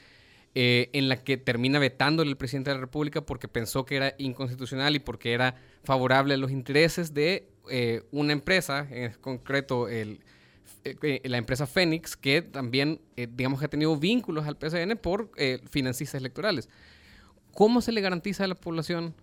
[0.54, 4.14] eh, en la que termina vetándole el presidente de la República porque pensó que era
[4.18, 10.20] inconstitucional y porque era favorable a los intereses de eh, una empresa, en concreto el,
[10.84, 15.30] eh, la empresa Fénix, que también, digamos ha tenido vínculos al PCN por
[15.70, 16.68] financistas electorales.
[17.54, 19.14] ¿Cómo se le garantiza a la población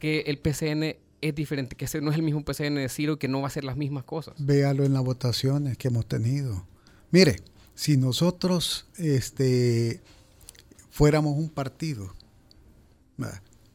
[0.00, 3.16] que el PCN es diferente, que ese no es el mismo PCN de Ciro y
[3.18, 4.34] que no va a ser las mismas cosas?
[4.38, 6.66] Véalo en las votaciones que hemos tenido.
[7.10, 7.36] Mire,
[7.74, 10.00] si nosotros este,
[10.98, 12.12] fuéramos un partido,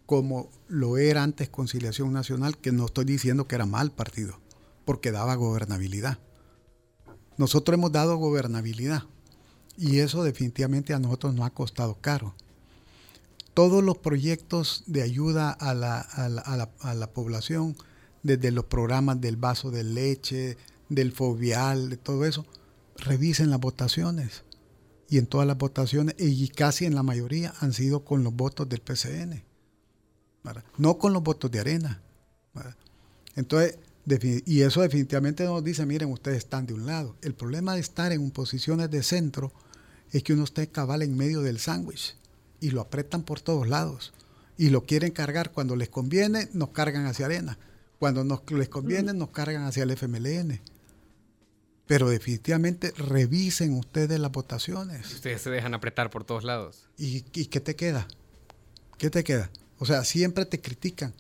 [0.06, 4.42] como lo era antes Conciliación Nacional, que no estoy diciendo que era mal partido,
[4.84, 6.20] porque daba gobernabilidad.
[7.38, 9.04] Nosotros hemos dado gobernabilidad
[9.78, 12.36] y eso definitivamente a nosotros nos ha costado caro.
[13.54, 17.78] Todos los proyectos de ayuda a la, a la población,
[18.22, 20.58] desde los programas del vaso de leche,
[20.90, 22.46] del fobial, de todo eso,
[22.98, 24.44] revisen las votaciones
[25.14, 28.68] y en todas las votaciones, y casi en la mayoría, han sido con los votos
[28.68, 29.44] del PCN,
[30.80, 32.02] no con los votos de Arena.
[33.36, 33.78] Entonces,
[34.48, 37.16] y eso definitivamente nos dice, miren, ustedes están de un lado.
[37.22, 39.52] El problema de estar en posiciones de centro
[40.12, 42.16] es que uno está cabal en medio del sándwich
[42.60, 44.14] y lo apretan por todos lados
[44.58, 47.60] y lo quieren cargar cuando les conviene, nos cargan hacia Arena.
[48.00, 50.60] Cuando nos, les conviene, nos cargan hacia el FMLN.
[51.88, 55.14] Pero definitivamente revisen ustedes las votaciones.
[55.14, 56.88] Ustedes se dejan apretar por todos lados.
[56.98, 58.08] ¿Y, qué te queda?
[58.98, 59.50] ¿Qué te queda?
[59.80, 61.14] O sea, siempre te critican.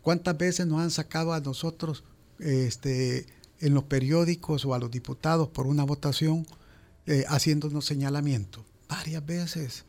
[0.00, 2.02] ¿Cuántas veces nos han sacado a nosotros
[2.38, 3.26] este,
[3.60, 6.46] en los periódicos o a los diputados por una votación
[7.06, 8.64] eh, haciéndonos señalamientos?
[8.88, 9.84] Varias veces.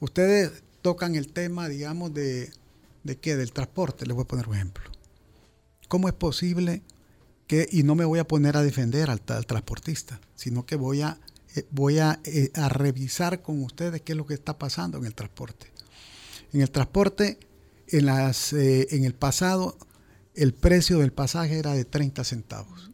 [0.00, 2.50] Ustedes tocan el tema, digamos, de,
[3.04, 3.36] de qué?
[3.36, 4.04] Del transporte.
[4.04, 4.90] Les voy a poner un ejemplo.
[5.88, 6.82] ¿Cómo es posible
[7.48, 11.18] y no me voy a poner a defender al, transportista, sino que voy, a,
[11.54, 15.14] eh, voy eh, a, revisar con ustedes qué es lo que está pasando en el
[15.14, 15.72] transporte.
[16.52, 17.38] En el transporte,
[17.88, 19.76] en, las, eh, en el pasado,
[20.34, 22.90] el precio del pasaje era de 30 centavos.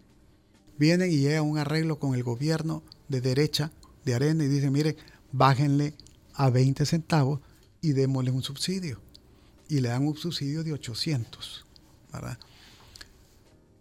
[0.79, 3.73] Vienen y llega un arreglo con el gobierno de derecha
[4.05, 4.97] de Arena y dicen, mire,
[5.33, 5.95] bájenle
[6.35, 7.41] a 20 centavos
[7.81, 9.01] y démosle un subsidio.
[9.69, 11.67] Y le dan un subsidio de 800.
[12.13, 12.39] ¿verdad?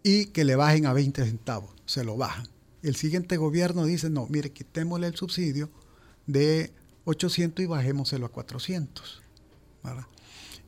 [0.03, 1.71] Y que le bajen a 20 centavos.
[1.85, 2.47] Se lo bajan.
[2.81, 5.69] El siguiente gobierno dice, no, mire, quitémosle el subsidio
[6.25, 6.71] de
[7.05, 9.21] 800 y bajémoselo a 400.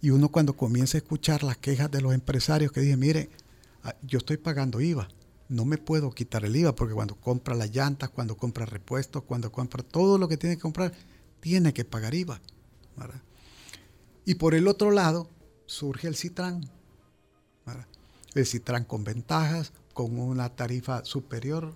[0.02, 3.30] Y uno cuando comienza a escuchar las quejas de los empresarios que dicen, mire,
[3.84, 5.08] ah, yo estoy pagando IVA,
[5.50, 9.52] no me puedo quitar el IVA porque cuando compra las llantas, cuando compra repuestos, cuando
[9.52, 10.93] compra todo lo que tiene que comprar,
[11.39, 12.41] tiene que pagar IVA.
[14.26, 15.30] Y por el otro lado
[15.65, 16.69] surge el Citran
[18.36, 21.76] el Citran con ventajas, con una tarifa superior,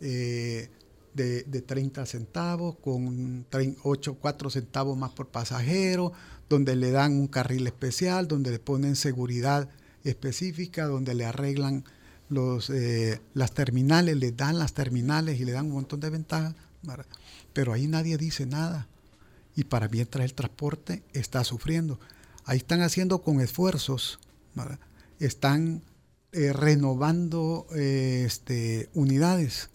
[0.00, 0.68] eh,
[1.14, 3.46] de, de, 30 centavos, con
[3.82, 6.12] 8, 4 centavos más por pasajero,
[6.48, 9.68] donde le dan un carril especial, donde le ponen seguridad
[10.04, 11.84] específica, donde le arreglan
[12.28, 16.54] los, eh, las terminales, le dan las terminales y le dan un montón de ventajas.
[17.52, 18.86] Pero ahí nadie dice nada.
[19.56, 21.98] Y para mientras el transporte está sufriendo.
[22.44, 24.20] Ahí están haciendo con esfuerzos
[25.18, 25.82] están
[26.32, 29.70] eh, renovando eh, este, unidades.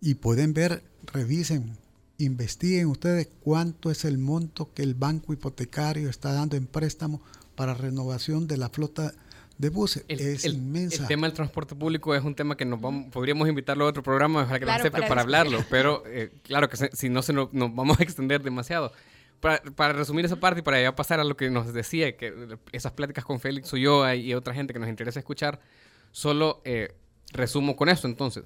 [0.00, 1.78] Y pueden ver, revisen,
[2.18, 7.22] investiguen ustedes cuánto es el monto que el banco hipotecario está dando en préstamo
[7.54, 9.14] para renovación de la flota
[9.58, 10.04] de buses.
[10.08, 11.02] es inmensa.
[11.02, 12.80] El tema del transporte público es un tema que nos
[13.10, 16.76] podríamos invitarlo a otro programa, ojalá que claro, para, para hablarlo, pero eh, claro que
[16.92, 18.92] si no se nos vamos a extender demasiado
[19.40, 22.92] para, resumir esa parte y para ya pasar a lo que nos decía, que esas
[22.92, 25.60] pláticas con Félix Ulloa y otra gente que nos interesa escuchar,
[26.12, 26.94] solo eh,
[27.32, 28.44] resumo con esto entonces.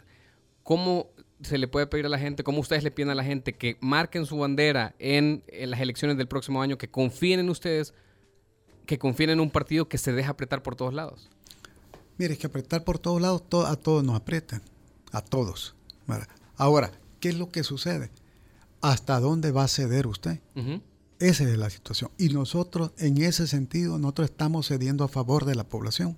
[0.63, 1.11] ¿Cómo
[1.43, 3.77] se le puede pedir a la gente, cómo ustedes le piden a la gente que
[3.81, 7.95] marquen su bandera en, las elecciones del próximo año, que confíen en ustedes
[8.87, 11.29] que confíen en un partido que se deja apretar por todos lados.
[12.17, 14.63] Mire, es que apretar por todos lados, a todos nos apretan,
[15.13, 15.77] a todos.
[16.57, 18.11] Ahora, ¿qué es lo que sucede?
[18.81, 20.41] ¿Hasta dónde va a ceder usted?
[21.19, 22.11] Esa es la situación.
[22.17, 26.17] Y nosotros, en ese sentido, nosotros estamos cediendo a favor de la población.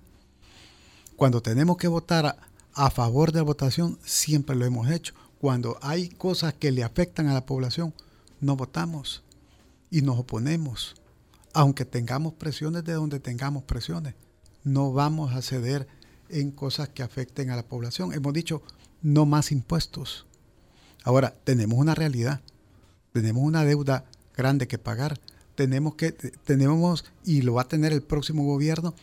[1.16, 2.36] Cuando tenemos que votar a,
[2.74, 5.14] a favor de la votación, siempre lo hemos hecho.
[5.38, 7.94] Cuando hay cosas que le afectan a la población,
[8.40, 9.22] no votamos
[9.90, 10.94] y nos oponemos.
[11.52, 14.14] Aunque tengamos presiones de donde tengamos presiones,
[14.64, 15.88] no vamos a ceder
[16.28, 18.12] en cosas que afecten a la población.
[18.12, 18.62] Hemos dicho
[19.02, 20.26] no más impuestos.
[21.04, 22.40] Ahora, tenemos una realidad,
[23.12, 24.04] tenemos una deuda
[24.36, 25.18] grande que pagar,
[25.54, 28.94] tenemos que, tenemos, y lo va a tener el próximo gobierno,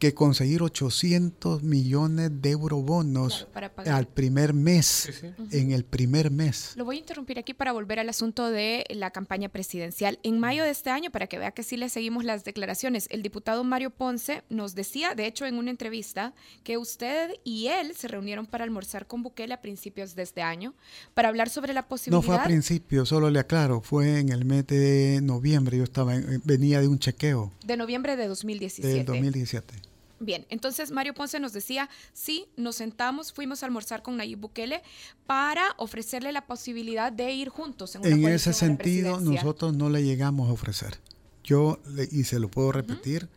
[0.00, 3.46] que conseguir 800 millones de eurobonos
[3.86, 5.22] al primer mes,
[5.52, 6.72] en el primer mes.
[6.76, 10.18] Lo voy a interrumpir aquí para volver al asunto de la campaña presidencial.
[10.22, 13.22] En mayo de este año, para que vea que sí le seguimos las declaraciones, el
[13.22, 16.32] diputado Mario Ponce nos decía, de hecho en una entrevista,
[16.64, 20.72] que usted y él se reunieron para almorzar con Bukele a principios de este año,
[21.12, 22.22] para hablar sobre la posibilidad...
[22.22, 26.14] No fue a principios, solo le aclaro, fue en el mes de noviembre, yo estaba
[26.44, 27.52] venía de un chequeo.
[27.66, 28.96] De noviembre de 2017.
[28.96, 29.89] Del 2017.
[30.22, 34.82] Bien, entonces Mario Ponce nos decía, sí, nos sentamos, fuimos a almorzar con Nayib Bukele
[35.26, 37.96] para ofrecerle la posibilidad de ir juntos.
[37.96, 41.00] En, en ese sentido, nosotros no le llegamos a ofrecer.
[41.42, 41.80] Yo,
[42.12, 43.30] y se lo puedo repetir,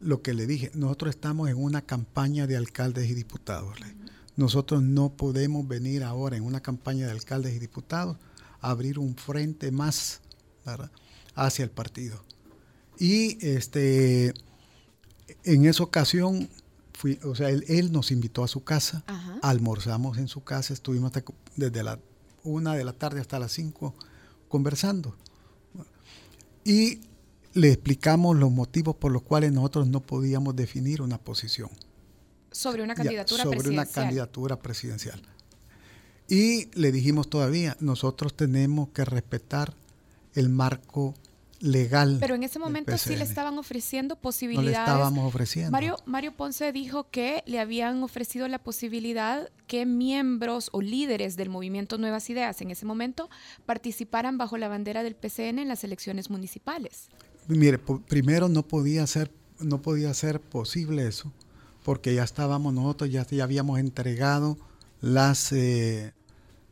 [0.00, 3.76] lo que le dije, nosotros estamos en una campaña de alcaldes y diputados.
[4.36, 8.16] Nosotros no podemos venir ahora en una campaña de alcaldes y diputados
[8.60, 10.22] a abrir un frente más
[11.34, 12.24] hacia el partido.
[12.98, 14.32] Y este
[15.44, 16.48] en esa ocasión,
[16.92, 19.04] fui, o sea, él, nos invitó a su casa,
[19.42, 21.12] almorzamos en su casa, estuvimos
[21.56, 21.98] desde la
[22.44, 23.94] una de la tarde hasta las cinco
[24.48, 25.16] conversando.
[26.64, 27.00] Y
[27.54, 31.70] le explicamos los motivos por los cuales nosotros no podíamos definir una posición.
[32.50, 33.64] Sobre una candidatura presidencial.
[33.64, 35.22] Sobre una candidatura presidencial.
[36.28, 39.74] Y le dijimos todavía, nosotros tenemos que respetar
[40.34, 41.14] el marco
[41.60, 42.18] legal.
[42.20, 44.72] Pero en ese momento sí le estaban ofreciendo posibilidades.
[44.72, 45.70] No le estábamos ofreciendo.
[45.70, 51.48] Mario, Mario Ponce dijo que le habían ofrecido la posibilidad que miembros o líderes del
[51.48, 53.30] movimiento Nuevas Ideas en ese momento
[53.66, 57.08] participaran bajo la bandera del PCN en las elecciones municipales.
[57.48, 61.32] Mire, primero no podía ser, no podía ser posible eso,
[61.82, 64.56] porque ya estábamos nosotros, ya, ya habíamos entregado
[65.00, 66.12] las eh,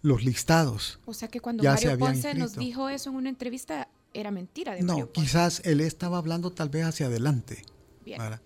[0.02, 0.98] los listados.
[1.06, 4.82] O sea que cuando Mario Ponce nos dijo eso en una entrevista, era mentira de
[4.82, 7.64] No, quizás él estaba hablando tal vez hacia adelante.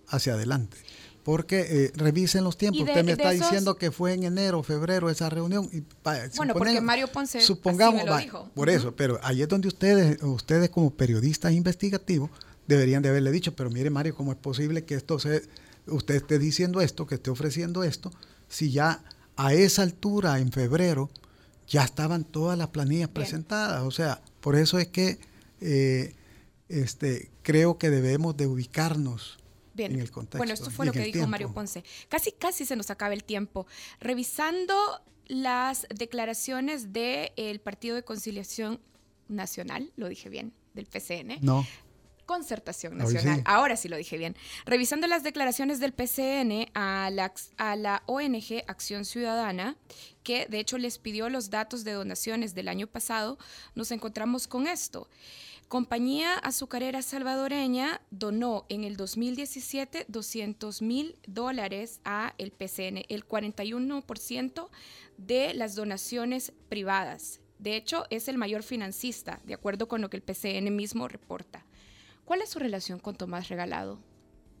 [0.07, 0.77] Hacia adelante.
[1.23, 2.83] Porque eh, revisen los tiempos.
[2.83, 5.69] Usted me está diciendo que fue en enero, febrero esa reunión.
[5.73, 5.83] Y,
[6.37, 8.49] bueno, porque Mario Ponce supongamos, lo dijo.
[8.55, 12.29] Por eso, pero ahí es donde ustedes, ustedes como periodistas investigativos,
[12.67, 15.43] deberían de haberle dicho, pero mire Mario, ¿cómo es posible que esto se,
[15.87, 18.11] usted esté diciendo esto, que esté ofreciendo esto,
[18.47, 19.03] si ya
[19.35, 21.09] a esa altura, en febrero,
[21.67, 23.83] ya estaban todas las planillas presentadas?
[23.83, 25.19] O sea, por eso es que
[25.61, 26.13] eh,
[26.69, 29.37] este, creo que debemos de ubicarnos
[29.77, 30.37] en el contexto.
[30.37, 31.83] Bueno, esto fue lo que dijo Mario Ponce.
[32.09, 33.67] Casi, casi se nos acaba el tiempo.
[33.99, 34.75] Revisando
[35.27, 38.79] las declaraciones del Partido de Conciliación
[39.27, 41.39] Nacional, lo dije bien, del PCN.
[41.41, 41.65] No.
[42.27, 43.41] Concertación Nacional.
[43.45, 44.35] Ahora sí lo dije bien.
[44.65, 49.77] Revisando las declaraciones del PCN a la, a la ONG Acción Ciudadana,
[50.23, 53.39] que de hecho les pidió los datos de donaciones del año pasado,
[53.75, 55.09] nos encontramos con esto.
[55.69, 64.69] Compañía Azucarera Salvadoreña donó en el 2017 200 mil dólares a el PCN, el 41%
[65.17, 67.39] de las donaciones privadas.
[67.59, 71.65] De hecho, es el mayor financista, de acuerdo con lo que el PCN mismo reporta.
[72.27, 73.99] ¿Cuál es su relación con Tomás Regalado?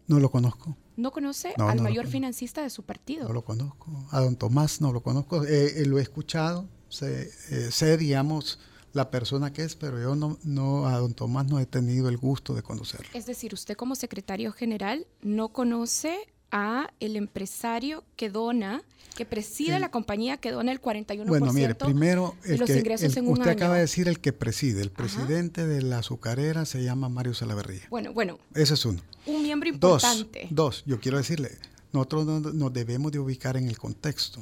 [0.07, 0.77] No lo conozco.
[0.95, 3.27] ¿No conoce al mayor financista de su partido?
[3.27, 3.91] No lo conozco.
[4.11, 5.43] A don Tomás no lo conozco.
[5.43, 6.69] Eh, eh, lo he escuchado.
[6.87, 8.59] Sé, eh, sé digamos,
[8.93, 12.15] la persona que es, pero yo no, no, a don Tomás no he tenido el
[12.15, 13.09] gusto de conocerlo.
[13.13, 16.15] Es decir, usted como secretario general no conoce
[16.51, 18.83] a el empresario que dona,
[19.15, 23.27] que preside la compañía que dona el 41% bueno, mire, primero, el los ingresos en
[23.27, 24.81] un usted acaba de decir el que preside.
[24.81, 27.87] El presidente de la azucarera se llama Mario Salaverría.
[27.89, 28.37] Bueno, bueno.
[28.53, 29.01] Ese es uno.
[29.25, 30.47] Un miembro importante.
[30.51, 31.57] Dos, dos yo quiero decirle,
[31.91, 34.41] nosotros nos debemos de ubicar en el contexto.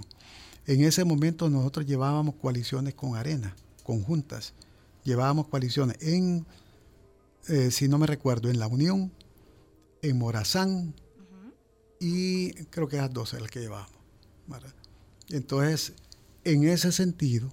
[0.68, 4.54] En ese momento nosotros llevábamos coaliciones con Arena conjuntas.
[5.06, 6.46] Llevábamos coaliciones en,
[7.48, 9.14] eh, si no me recuerdo, en La Unión,
[10.02, 10.94] en Morazán
[12.00, 13.96] y creo que las dos las que llevábamos.
[15.30, 15.94] Entonces,
[16.44, 17.52] en ese sentido,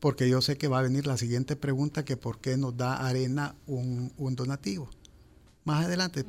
[0.00, 2.96] porque yo sé que va a venir la siguiente pregunta, que por qué nos da
[3.06, 4.90] Arena un, donativo.
[5.64, 6.24] más adelante.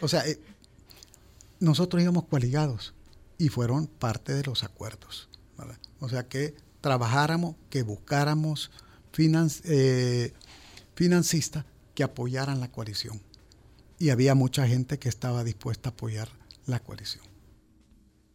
[0.00, 0.40] o sea, eh,
[1.58, 2.94] nosotros íbamos coaligados
[3.38, 5.28] y fueron parte de los acuerdos.
[6.00, 8.70] O sea, que trabajáramos, que buscáramos
[9.18, 10.32] eh,
[10.94, 13.20] financistas que apoyaran la coalición.
[13.98, 16.28] Y había mucha gente que estaba dispuesta a apoyar
[16.66, 17.24] la coalición.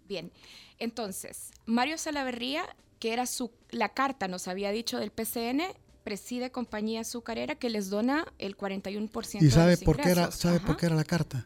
[0.07, 0.31] Bien,
[0.79, 2.63] entonces, Mario Salaverría,
[2.99, 5.61] que era su, la carta, nos había dicho del PCN,
[6.03, 10.77] preside compañía azucarera que les dona el 41% ¿Y sabe, por, qué era, sabe por
[10.77, 11.45] qué era la carta?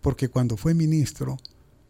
[0.00, 1.38] Porque cuando fue ministro,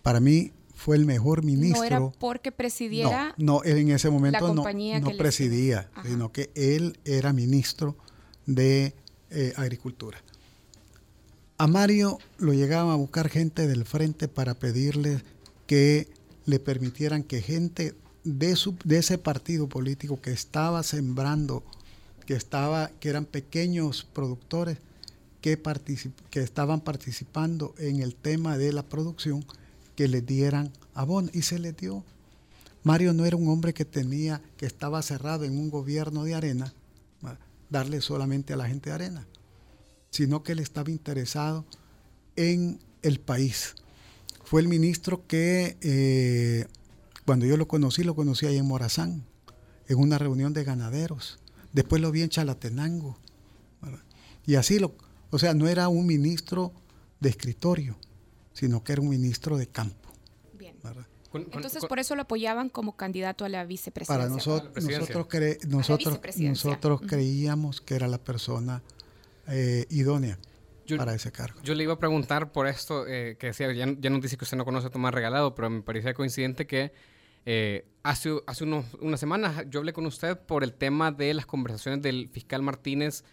[0.02, 1.80] para mí fue el mejor ministro.
[1.80, 3.34] No era porque presidiera.
[3.38, 7.96] No, no en ese momento no, no presidía, sino que él era ministro
[8.46, 8.94] de
[9.30, 10.22] eh, Agricultura.
[11.56, 15.22] A Mario lo llegaban a buscar gente del frente para pedirle
[15.66, 16.08] que
[16.46, 17.94] le permitieran que gente
[18.24, 21.62] de, su, de ese partido político que estaba sembrando,
[22.26, 24.78] que, estaba, que eran pequeños productores,
[25.40, 25.60] que,
[26.30, 29.44] que estaban participando en el tema de la producción,
[29.94, 31.30] que le dieran abono.
[31.32, 32.02] Y se le dio.
[32.82, 36.74] Mario no era un hombre que tenía, que estaba cerrado en un gobierno de arena,
[37.70, 39.26] darle solamente a la gente de arena,
[40.14, 41.64] sino que él estaba interesado
[42.36, 43.74] en el país.
[44.44, 46.66] Fue el ministro que, eh,
[47.26, 49.24] cuando yo lo conocí, lo conocí ahí en Morazán,
[49.88, 51.40] en una reunión de ganaderos.
[51.72, 53.18] Después lo vi en Chalatenango.
[54.46, 54.94] Y así lo,
[55.30, 56.72] o sea, no era un ministro
[57.18, 57.96] de escritorio,
[58.52, 60.12] sino que era un ministro de campo.
[60.56, 60.76] Bien.
[61.32, 64.16] Entonces, por eso lo apoyaban como candidato a la vicepresidencia.
[64.16, 64.84] Para nosotros,
[65.66, 68.84] nosotros, nosotros, creíamos que era la persona
[69.48, 70.38] eh, idónea
[70.96, 71.60] para ese cargo.
[71.62, 74.44] Yo le iba a preguntar por esto, eh, que decía, ya, ya, nos dice que
[74.44, 76.92] usted no conoce a Tomás Regalado, pero me parecía coincidente que
[77.46, 81.46] eh, hace, hace unos, unas semanas yo hablé con usted por el tema de las
[81.46, 83.24] conversaciones del fiscal Martínez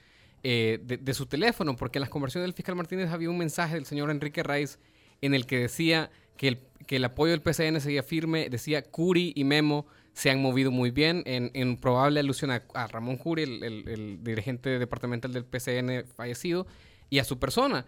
[0.44, 3.86] de, de, su teléfono, porque en las conversaciones del fiscal Martínez había un mensaje del
[3.86, 4.80] señor Enrique Raiz
[5.22, 9.34] en el que decía que el, que el apoyo del PCN seguía firme, decía Curi
[9.36, 14.78] y Memo se han movido muy bien en, probable alusión a, Ramón Curi, el, dirigente
[14.78, 16.68] departamental del PCN fallecido,
[17.10, 17.86] y a su persona.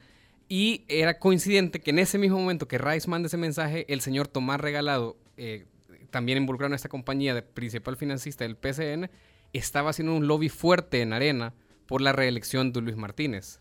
[0.49, 4.28] Y era coincidente que en ese mismo momento que Rice manda ese mensaje, el señor
[4.28, 5.65] Tomás Regalado, eh,
[6.11, 9.09] también involucrado en esta compañía de principal financista del PCN,
[9.53, 11.53] estaba haciendo un lobby fuerte en Arena
[11.88, 13.59] por la reelección de Luis Martínez.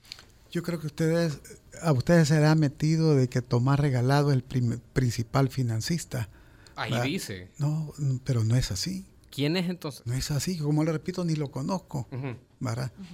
[0.50, 1.40] Yo creo que ustedes,
[1.80, 6.28] a ustedes se les ha metido de que Tomás Regalado es el principal financista.
[6.76, 7.50] Ahí dice.
[7.58, 7.92] No,
[8.24, 9.04] pero no es así.
[9.30, 10.06] ¿Quién es entonces?
[10.06, 12.06] No es así, como le repito, ni lo conozco.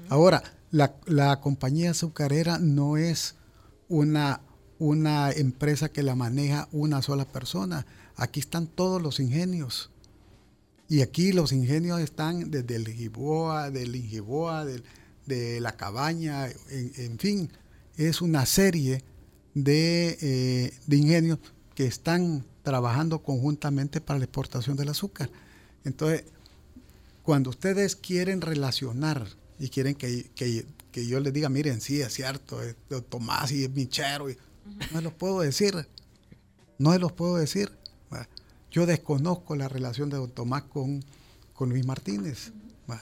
[0.09, 3.37] Ahora, la, compañía azucarera no es
[3.89, 4.41] una,
[4.79, 7.87] una empresa que la maneja una sola persona.
[8.17, 9.91] Aquí están todos los ingenios.
[10.89, 14.83] Y aquí los ingenios están desde el Giboa, del Ingiboa, del,
[15.29, 17.51] de la cabaña, en, fin,
[17.97, 19.05] es una serie
[19.55, 21.39] eh, de, ingenios
[21.75, 25.31] que están trabajando conjuntamente para la exportación del azúcar.
[25.85, 26.25] Entonces,
[27.23, 29.27] cuando ustedes quieren relacionar
[29.59, 32.77] y quieren que, yo les diga, miren, sí, es cierto, es
[33.09, 34.37] Tomás y es Michero, y,
[34.93, 35.89] no los puedo decir,
[36.77, 37.73] no se los puedo decir.
[38.71, 41.03] Yo desconozco la relación de don Tomás con,
[41.55, 42.53] con Luis Martínez,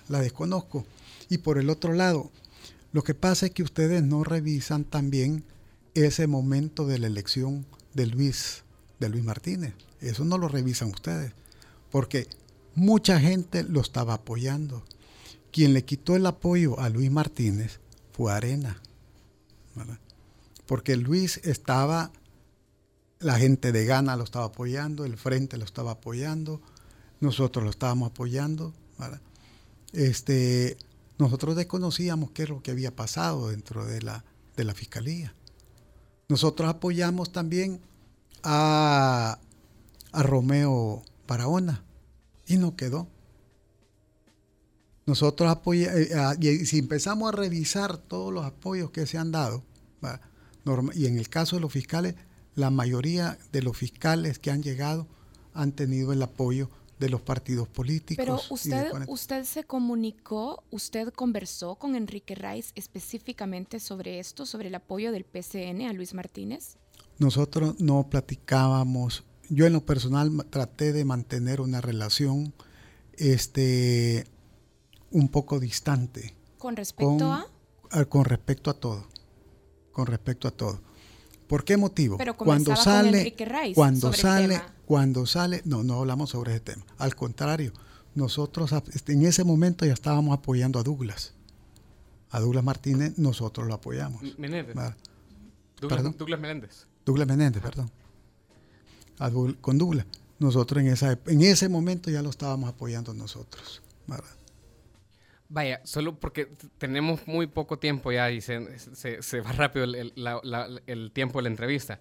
[0.09, 0.87] la desconozco.
[1.29, 2.31] Y por el otro lado,
[2.93, 5.43] lo que pasa es que ustedes no revisan también
[5.95, 8.63] ese momento de la elección de Luis,
[8.99, 9.75] de Luis Martínez.
[10.01, 11.33] Eso no lo revisan ustedes,
[11.91, 12.29] porque
[12.75, 14.85] mucha gente lo estaba apoyando.
[15.51, 17.81] Quien le quitó el apoyo a Luis Martínez
[18.13, 18.81] fue Arena.
[20.67, 22.11] Porque Luis estaba,
[23.21, 26.61] la gente de Gana lo estaba apoyando, el Frente lo estaba apoyando,
[27.21, 28.75] nosotros lo estábamos apoyando.
[29.93, 30.77] Este,
[31.19, 34.25] nosotros desconocíamos qué es lo que había pasado dentro de la,
[34.57, 35.35] de la fiscalía.
[36.29, 37.81] Nosotros apoyamos también
[38.49, 39.41] a,
[40.13, 41.83] a Romeo Barahona
[42.47, 43.09] y no quedó.
[45.05, 49.65] Nosotros apoyamos, eh, y si empezamos a revisar todos los apoyos que se han dado,
[50.95, 52.15] y en el caso de los fiscales,
[52.55, 55.07] la mayoría de los fiscales que han llegado
[55.53, 58.25] han tenido el apoyo de los partidos políticos.
[58.25, 64.75] Pero usted, usted se comunicó, usted conversó con Enrique Raiz específicamente sobre esto, sobre el
[64.75, 66.79] apoyo del PCN a Luis Martínez.
[67.19, 69.25] Nosotros no platicábamos.
[69.49, 72.53] Yo en lo personal traté de mantener una relación
[73.17, 74.27] este,
[75.11, 76.35] un poco distante.
[76.59, 77.47] ¿Con respecto a?
[78.09, 79.07] Con respecto a todo.
[79.93, 80.81] Con respecto a todo.
[81.47, 82.17] ¿Por qué motivo?
[82.17, 83.35] Pero cuando sale,
[83.75, 86.85] cuando sale, cuando sale, no, no hablamos sobre ese tema.
[86.99, 87.73] Al contrario,
[88.15, 91.35] nosotros este, en ese momento ya estábamos apoyando a Douglas.
[92.31, 94.23] a Douglas Martínez, nosotros lo apoyamos.
[94.39, 94.75] Menéndez.
[95.81, 96.87] Douglas, Douglas, Menéndez.
[97.07, 97.91] Douglas Menéndez, perdón.
[99.63, 100.05] con Douglas.
[100.39, 103.81] Nosotros en, en ese momento ya lo estábamos apoyando nosotros.
[105.49, 106.49] Vaya, solo porque
[106.79, 108.59] tenemos muy poco tiempo ya y se,
[109.41, 112.01] va rápido el, tiempo de la entrevista.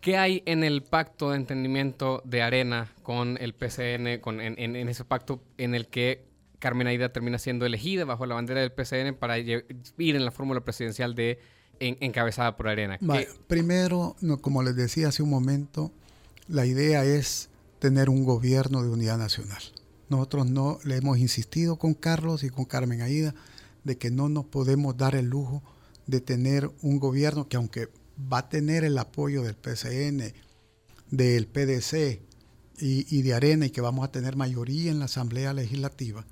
[0.00, 5.04] ¿Qué hay en el pacto de entendimiento de Arena con el PCN, con, en, ese
[5.04, 6.26] pacto en el que
[6.58, 9.64] Carmen Aida termina siendo elegida bajo la bandera del PCN para ir
[9.96, 11.38] en la fórmula presidencial de
[11.80, 12.98] encabezada por Arena?
[13.46, 15.92] primero, como les decía hace un momento,
[16.48, 19.62] la idea es tener un gobierno de unidad nacional.
[20.08, 23.34] Nosotros no le hemos insistido con Carlos y con Carmen Aida
[23.84, 25.62] de que no nos podemos dar el lujo
[26.06, 27.88] de tener un gobierno que aunque
[28.32, 30.32] va a tener el apoyo del PCN,
[31.10, 32.20] del PDC
[32.78, 36.26] y, de Arena y que vamos a tener mayoría en la Asamblea Legislativa,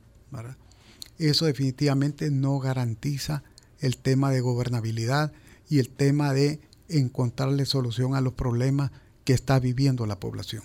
[1.19, 3.45] eso definitivamente no garantiza
[3.85, 5.33] el tema de gobernabilidad
[5.69, 8.91] y el tema de encontrarle solución a los problemas
[9.25, 10.63] que está viviendo la población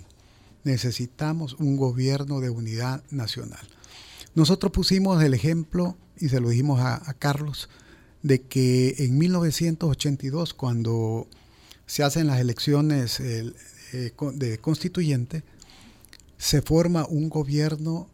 [0.63, 3.65] necesitamos un gobierno de unidad nacional.
[4.35, 7.69] Nosotros pusimos el ejemplo, y se lo dijimos a, Carlos,
[8.21, 11.27] de que en 1982, cuando
[11.85, 13.51] se hacen las elecciones eh,
[13.91, 15.43] de constituyente,
[16.37, 18.09] se forma un gobierno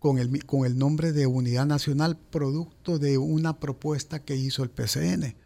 [0.00, 4.70] con el, con el nombre de Unidad Nacional, producto de una propuesta que hizo el
[4.70, 5.36] PCN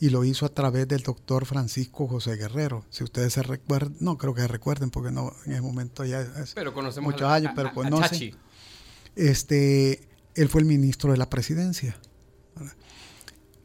[0.00, 2.86] y lo hizo a través del doctor Francisco José Guerrero.
[2.88, 6.22] Si ustedes se recuerdan, no creo que se recuerden porque no en ese momento ya
[6.22, 8.34] es pero conocemos muchos años, pero conocen.
[9.14, 12.00] este, él fue el ministro de la presidencia.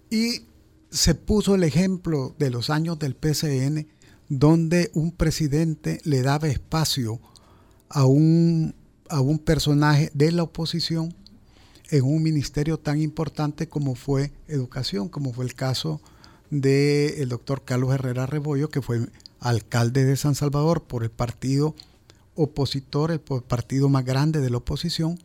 [0.10, 0.48] Y
[0.92, 3.88] se puso el ejemplo de los años del PCN
[4.28, 7.22] donde un presidente le daba espacio
[7.90, 8.76] a un,
[9.10, 11.14] a un personaje de la oposición
[11.92, 16.02] en un ministerio tan importante como fue educación, como fue el caso
[16.50, 19.08] del doctor Carlos Herrera Rebollo, que fue
[19.40, 21.76] alcalde de San Salvador por el partido
[22.36, 25.20] opositor, el partido más grande de la oposición,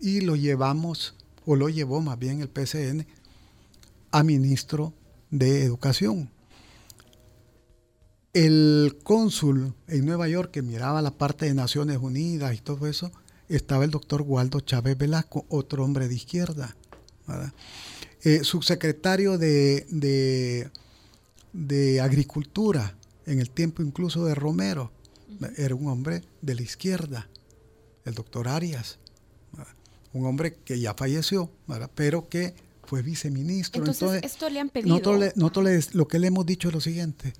[0.00, 1.14] y lo llevamos,
[1.44, 3.06] o lo llevó más bien el PCN,
[4.10, 4.92] a ministro
[5.30, 6.30] de Educación.
[8.32, 13.10] El cónsul en Nueva York que miraba la parte de Naciones Unidas y todo eso,
[13.48, 16.76] estaba el doctor Waldo Chávez Velasco, otro hombre de izquierda.
[18.22, 20.70] Eh, subsecretario de,
[21.52, 24.92] de, Agricultura en el tiempo incluso de Romero.
[25.56, 27.28] Era un hombre de la izquierda,
[28.04, 28.98] el doctor Arias,
[30.12, 31.50] un hombre que ya falleció,
[31.94, 32.54] pero que
[32.84, 33.82] fue viceministro.
[33.82, 34.98] Entonces, esto le han pedido.
[35.36, 37.34] Nosotros, lo que le hemos dicho es lo siguiente.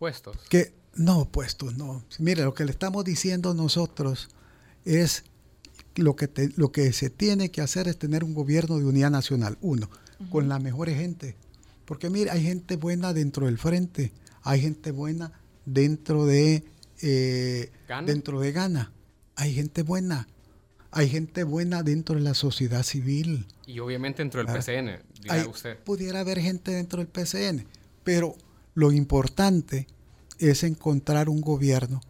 [0.00, 0.38] Puestos.
[0.48, 2.02] Que no, puestos, no.
[2.20, 4.30] Mire, lo que le estamos diciendo nosotros
[4.86, 5.24] es
[5.94, 9.58] lo que, lo que se tiene que hacer es tener un gobierno de unidad nacional,
[9.60, 9.90] uno,
[10.30, 11.36] con la mejor gente.
[11.84, 14.10] Porque mire, hay gente buena dentro del frente,
[14.42, 15.32] hay gente buena
[15.66, 16.64] dentro de,
[17.02, 17.70] eh,
[18.06, 18.92] dentro de Ghana,
[19.36, 20.28] hay gente buena,
[20.92, 23.46] hay gente buena dentro de la sociedad civil.
[23.66, 25.78] Y obviamente dentro del PCN, dirá usted.
[25.80, 27.66] Pudiera haber gente dentro del PCN,
[28.02, 28.34] pero
[28.74, 29.86] lo importante
[30.38, 32.00] es encontrar un gobierno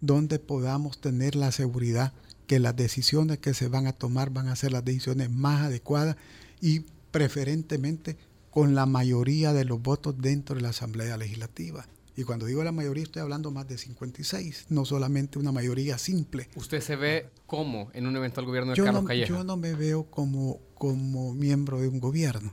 [0.00, 2.12] donde podamos tener la seguridad
[2.46, 6.16] que las decisiones que se van a tomar van a ser las decisiones más adecuadas
[6.60, 8.16] y preferentemente
[8.50, 11.86] con la mayoría de los votos dentro de la Asamblea Legislativa.
[12.16, 16.48] Y cuando digo la mayoría estoy hablando más de 56, no solamente una mayoría simple.
[16.56, 19.28] ¿Usted se ve como en un eventual gobierno de Carlos Calleja?
[19.28, 22.52] Yo no me veo como, como miembro de un gobierno.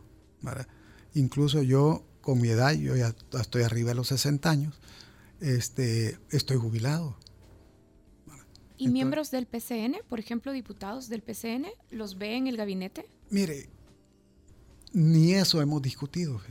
[1.15, 4.73] Incluso yo, con mi edad, yo ya estoy arriba de los 60 años,
[5.41, 7.15] este, estoy jubilado.
[8.77, 13.07] ¿Y miembros del PCN, por ejemplo, diputados del PCN, los ve en el gabinete?
[13.29, 13.69] Mire,
[14.91, 16.41] ni eso hemos discutido.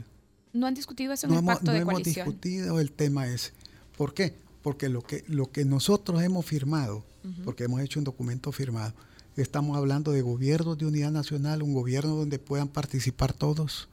[0.53, 2.25] ¿No han discutido eso en el pacto de coalición?
[2.25, 3.51] No hemos discutido el tema ese.
[3.97, 4.33] ¿Por qué?
[4.63, 7.03] Porque lo que, lo que nosotros hemos firmado,
[7.43, 8.93] porque hemos hecho un documento firmado,
[9.35, 13.89] estamos hablando de gobiernos de unidad nacional, un gobierno donde puedan participar todos,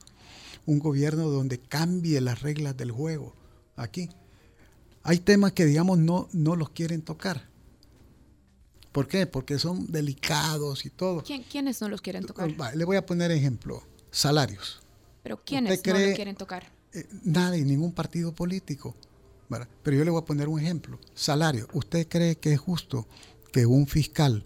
[0.66, 3.34] un gobierno donde cambie las reglas del juego.
[3.76, 4.08] Aquí
[5.02, 7.52] hay temas que, digamos, no, no los quieren tocar
[8.92, 9.26] ¿Por qué?
[9.26, 11.24] Porque son delicados y todo.
[11.24, 12.54] ¿Quiénes no los quieren tocar?
[12.76, 13.82] le voy a poner ejemplo.
[14.10, 14.82] Salarios.
[15.22, 16.70] ¿Pero quiénes no los quieren tocar?
[16.92, 18.94] Eh, nadie, ningún partido político.
[19.82, 20.98] Pero yo le voy a poner un ejemplo.
[21.14, 21.68] Salario.
[21.72, 23.06] ¿Usted cree que es justo
[23.52, 24.44] que un fiscal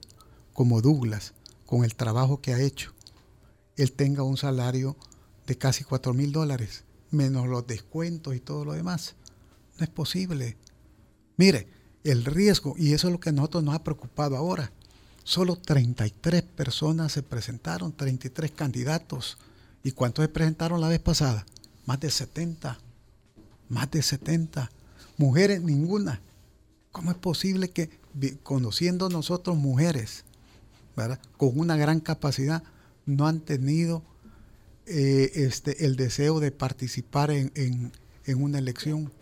[0.52, 2.92] como Douglas, con el trabajo que ha hecho,
[3.76, 4.96] él tenga un salario
[5.46, 9.14] de casi 4 mil dólares, menos los descuentos y todo lo demás?
[9.78, 10.56] No es posible.
[11.36, 11.68] Mire,
[12.04, 14.72] el riesgo, y eso es lo que a nosotros nos ha preocupado ahora.
[15.24, 19.38] Solo 33 personas se presentaron, 33 candidatos
[19.86, 21.46] ¿Y cuántos se presentaron la vez pasada?
[21.84, 22.76] Más de 70.
[23.68, 24.68] Más de 70.
[25.16, 26.20] Mujeres, ninguna.
[26.90, 28.00] ¿Cómo es posible que,
[28.42, 30.24] conociendo nosotros mujeres,
[31.36, 32.64] con una gran capacidad,
[33.04, 34.02] no han tenido
[34.86, 37.92] eh, este, el deseo de participar en,
[38.28, 39.12] una elección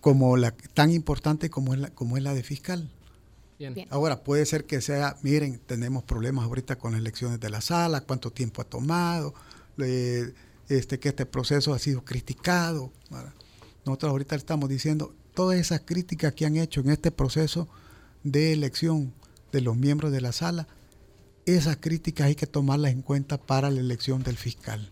[0.00, 2.90] como la, tan importante como es la, como es la de fiscal?
[3.90, 8.02] Ahora, puede ser que sea, miren, tenemos problemas ahorita con las elecciones de la sala,
[8.02, 9.34] cuánto tiempo ha tomado,
[10.68, 12.92] este, que este proceso ha sido criticado.
[13.84, 17.68] Nosotros ahorita estamos diciendo, todas esas críticas que han hecho en este proceso
[18.22, 19.12] de elección
[19.50, 20.68] de los miembros de la sala,
[21.56, 24.90] esas críticas hay que tomarlas en cuenta para la elección del fiscal.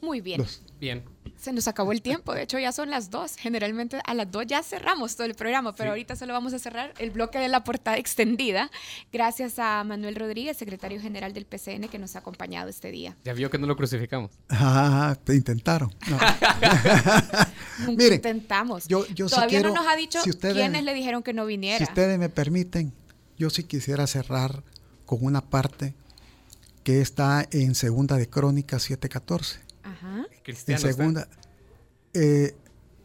[0.00, 0.44] Muy bien.
[0.78, 1.02] bien.
[1.36, 3.36] Se nos acabó el tiempo, de hecho ya son las dos.
[3.36, 6.94] Generalmente a las dos ya cerramos todo el programa, pero ahorita solo vamos a cerrar
[6.98, 8.70] el bloque de la portada extendida.
[9.12, 13.16] Gracias a Manuel Rodríguez, secretario general del PCN, que nos ha acompañado este día.
[13.24, 14.30] Ya vio que no lo crucificamos.
[14.48, 15.92] Ah, te intentaron.
[17.88, 18.86] intentamos.
[18.86, 21.78] Yo, Todavía no nos ha dicho quiénes le dijeron que no viniera.
[21.78, 22.92] Si ustedes me permiten,
[23.38, 24.62] yo sí quisiera cerrar
[25.06, 25.94] con una parte
[26.84, 29.58] que está en Segunda de Crónicas 7.14.
[29.82, 30.26] Ajá.
[30.66, 31.28] En segunda.
[32.14, 32.54] Eh,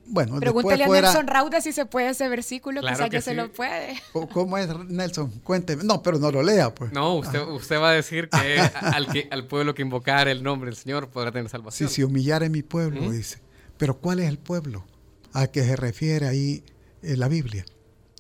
[0.06, 3.96] bueno, Pregúntale a Nelson Rauda si se puede ese versículo, quizás que, se lo puede.
[4.34, 5.30] ¿Cómo es, Nelson?
[5.44, 5.84] Cuénteme.
[5.84, 6.92] No, pero no lo lea, pues.
[6.92, 10.70] No, usted, usted va a decir que al, que al pueblo que invocar el nombre
[10.70, 11.88] del Señor podrá tener salvación.
[11.88, 13.40] Sí, si humillar en mi pueblo, dice.
[13.78, 14.86] Pero ¿cuál es el pueblo
[15.34, 16.64] a que se refiere ahí
[17.04, 17.66] en la Biblia?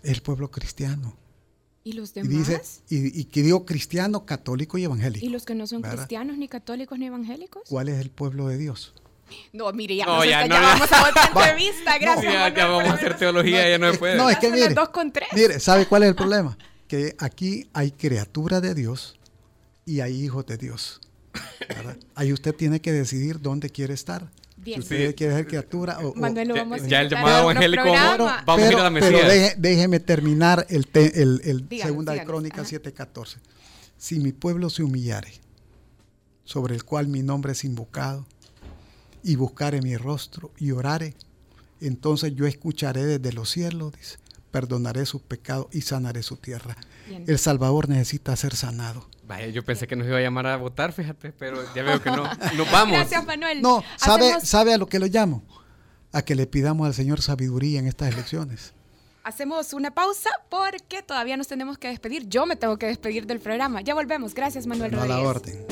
[0.03, 1.17] El pueblo cristiano.
[1.83, 2.83] ¿Y los demás?
[2.89, 5.25] Y, que digo cristiano, católico y evangélico.
[5.25, 7.63] ¿Y los que no son cristianos, ni católicos, ni evangélicos?
[7.67, 8.93] ¿Cuál es el pueblo de Dios?
[9.53, 12.33] No, mire, ya, no, ya, vamos a otra entrevista, gracias.
[12.33, 14.17] ya, ya vamos a hacer teología, ya no se puede.
[14.17, 15.29] No, es que mire, dos con tres.
[15.33, 16.57] mire, ¿sabe cuál es el problema?
[16.87, 19.17] Que aquí hay criatura de Dios
[19.85, 20.99] y hay hijos de Dios.
[22.15, 24.29] Ahí usted tiene que decidir dónde quiere estar.
[24.63, 26.13] Si usted quiere ser criatura o,
[26.87, 27.83] ya, el llamado evangélico
[28.45, 29.11] vamos a ir a la Mesías.
[29.11, 33.37] Pero déjeme terminar el, el, segunda de Crónicas 7:14.
[33.97, 35.31] Si mi pueblo se humillare,
[36.43, 38.25] sobre el cual mi nombre es invocado,
[39.23, 41.15] y buscare mi rostro y orare,
[41.79, 44.17] entonces yo escucharé desde los cielos, dice,
[44.51, 46.77] perdonaré sus pecados y sanaré su tierra.
[47.09, 49.09] El Salvador necesita ser sanado.
[49.23, 52.11] Vaya, yo pensé que nos iba a llamar a votar, fíjate, pero ya veo que
[52.11, 52.23] no.
[52.57, 52.97] Nos vamos.
[52.97, 53.61] Gracias, Manuel.
[53.61, 55.43] No, ¿sabe, ¿sabe a lo que lo llamo?
[56.11, 58.73] A que le pidamos al Señor sabiduría en estas elecciones.
[59.23, 62.27] Hacemos una pausa porque todavía nos tenemos que despedir.
[62.27, 63.81] Yo me tengo que despedir del programa.
[63.81, 64.33] Ya volvemos.
[64.33, 65.15] Gracias, Manuel Rodríguez.
[65.15, 65.65] A la orden.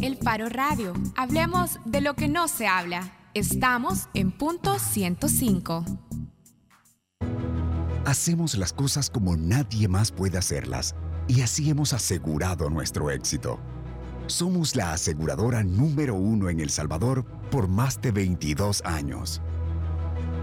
[0.00, 0.94] El Faro Radio.
[1.16, 3.12] Hablemos de lo que no se habla.
[3.34, 5.84] Estamos en punto 105.
[8.04, 10.96] Hacemos las cosas como nadie más puede hacerlas
[11.28, 13.60] y así hemos asegurado nuestro éxito.
[14.26, 19.40] Somos la aseguradora número uno en El Salvador por más de 22 años.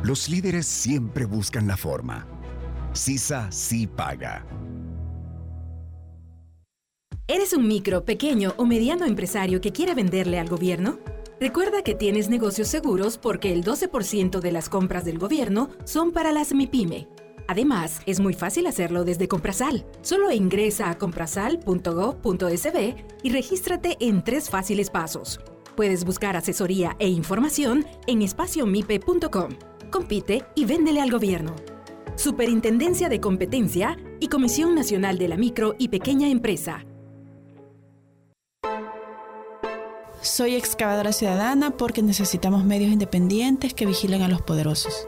[0.03, 2.25] Los líderes siempre buscan la forma.
[2.93, 4.45] CISA sí paga.
[7.27, 10.97] ¿Eres un micro, pequeño o mediano empresario que quiere venderle al gobierno?
[11.41, 16.31] Recuerda que tienes negocios seguros porque el 12% de las compras del gobierno son para
[16.31, 17.18] las MIPYME.
[17.49, 19.83] Además, es muy fácil hacerlo desde Comprasal.
[20.03, 25.39] Solo ingresa a comprasal.go.sb y regístrate en tres fáciles pasos.
[25.75, 29.49] Puedes buscar asesoría e información en espaciomipe.com.
[29.89, 31.55] Compite y véndele al gobierno.
[32.17, 36.85] Superintendencia de Competencia y Comisión Nacional de la Micro y Pequeña Empresa.
[40.21, 45.07] Soy excavadora ciudadana porque necesitamos medios independientes que vigilen a los poderosos.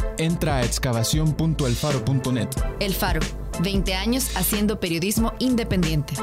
[0.21, 2.49] Entra a excavación.elfaro.net.
[2.79, 3.21] El Faro,
[3.63, 6.13] 20 años haciendo periodismo independiente.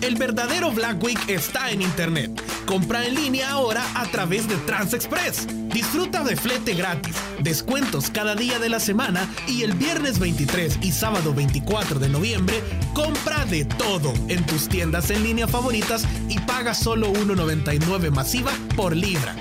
[0.00, 2.32] El verdadero Black Week está en Internet.
[2.66, 5.46] Compra en línea ahora a través de TransExpress.
[5.68, 10.90] Disfruta de flete gratis, descuentos cada día de la semana y el viernes 23 y
[10.90, 12.60] sábado 24 de noviembre,
[12.92, 18.96] compra de todo en tus tiendas en línea favoritas y paga solo 1,99 masiva por
[18.96, 19.36] libra.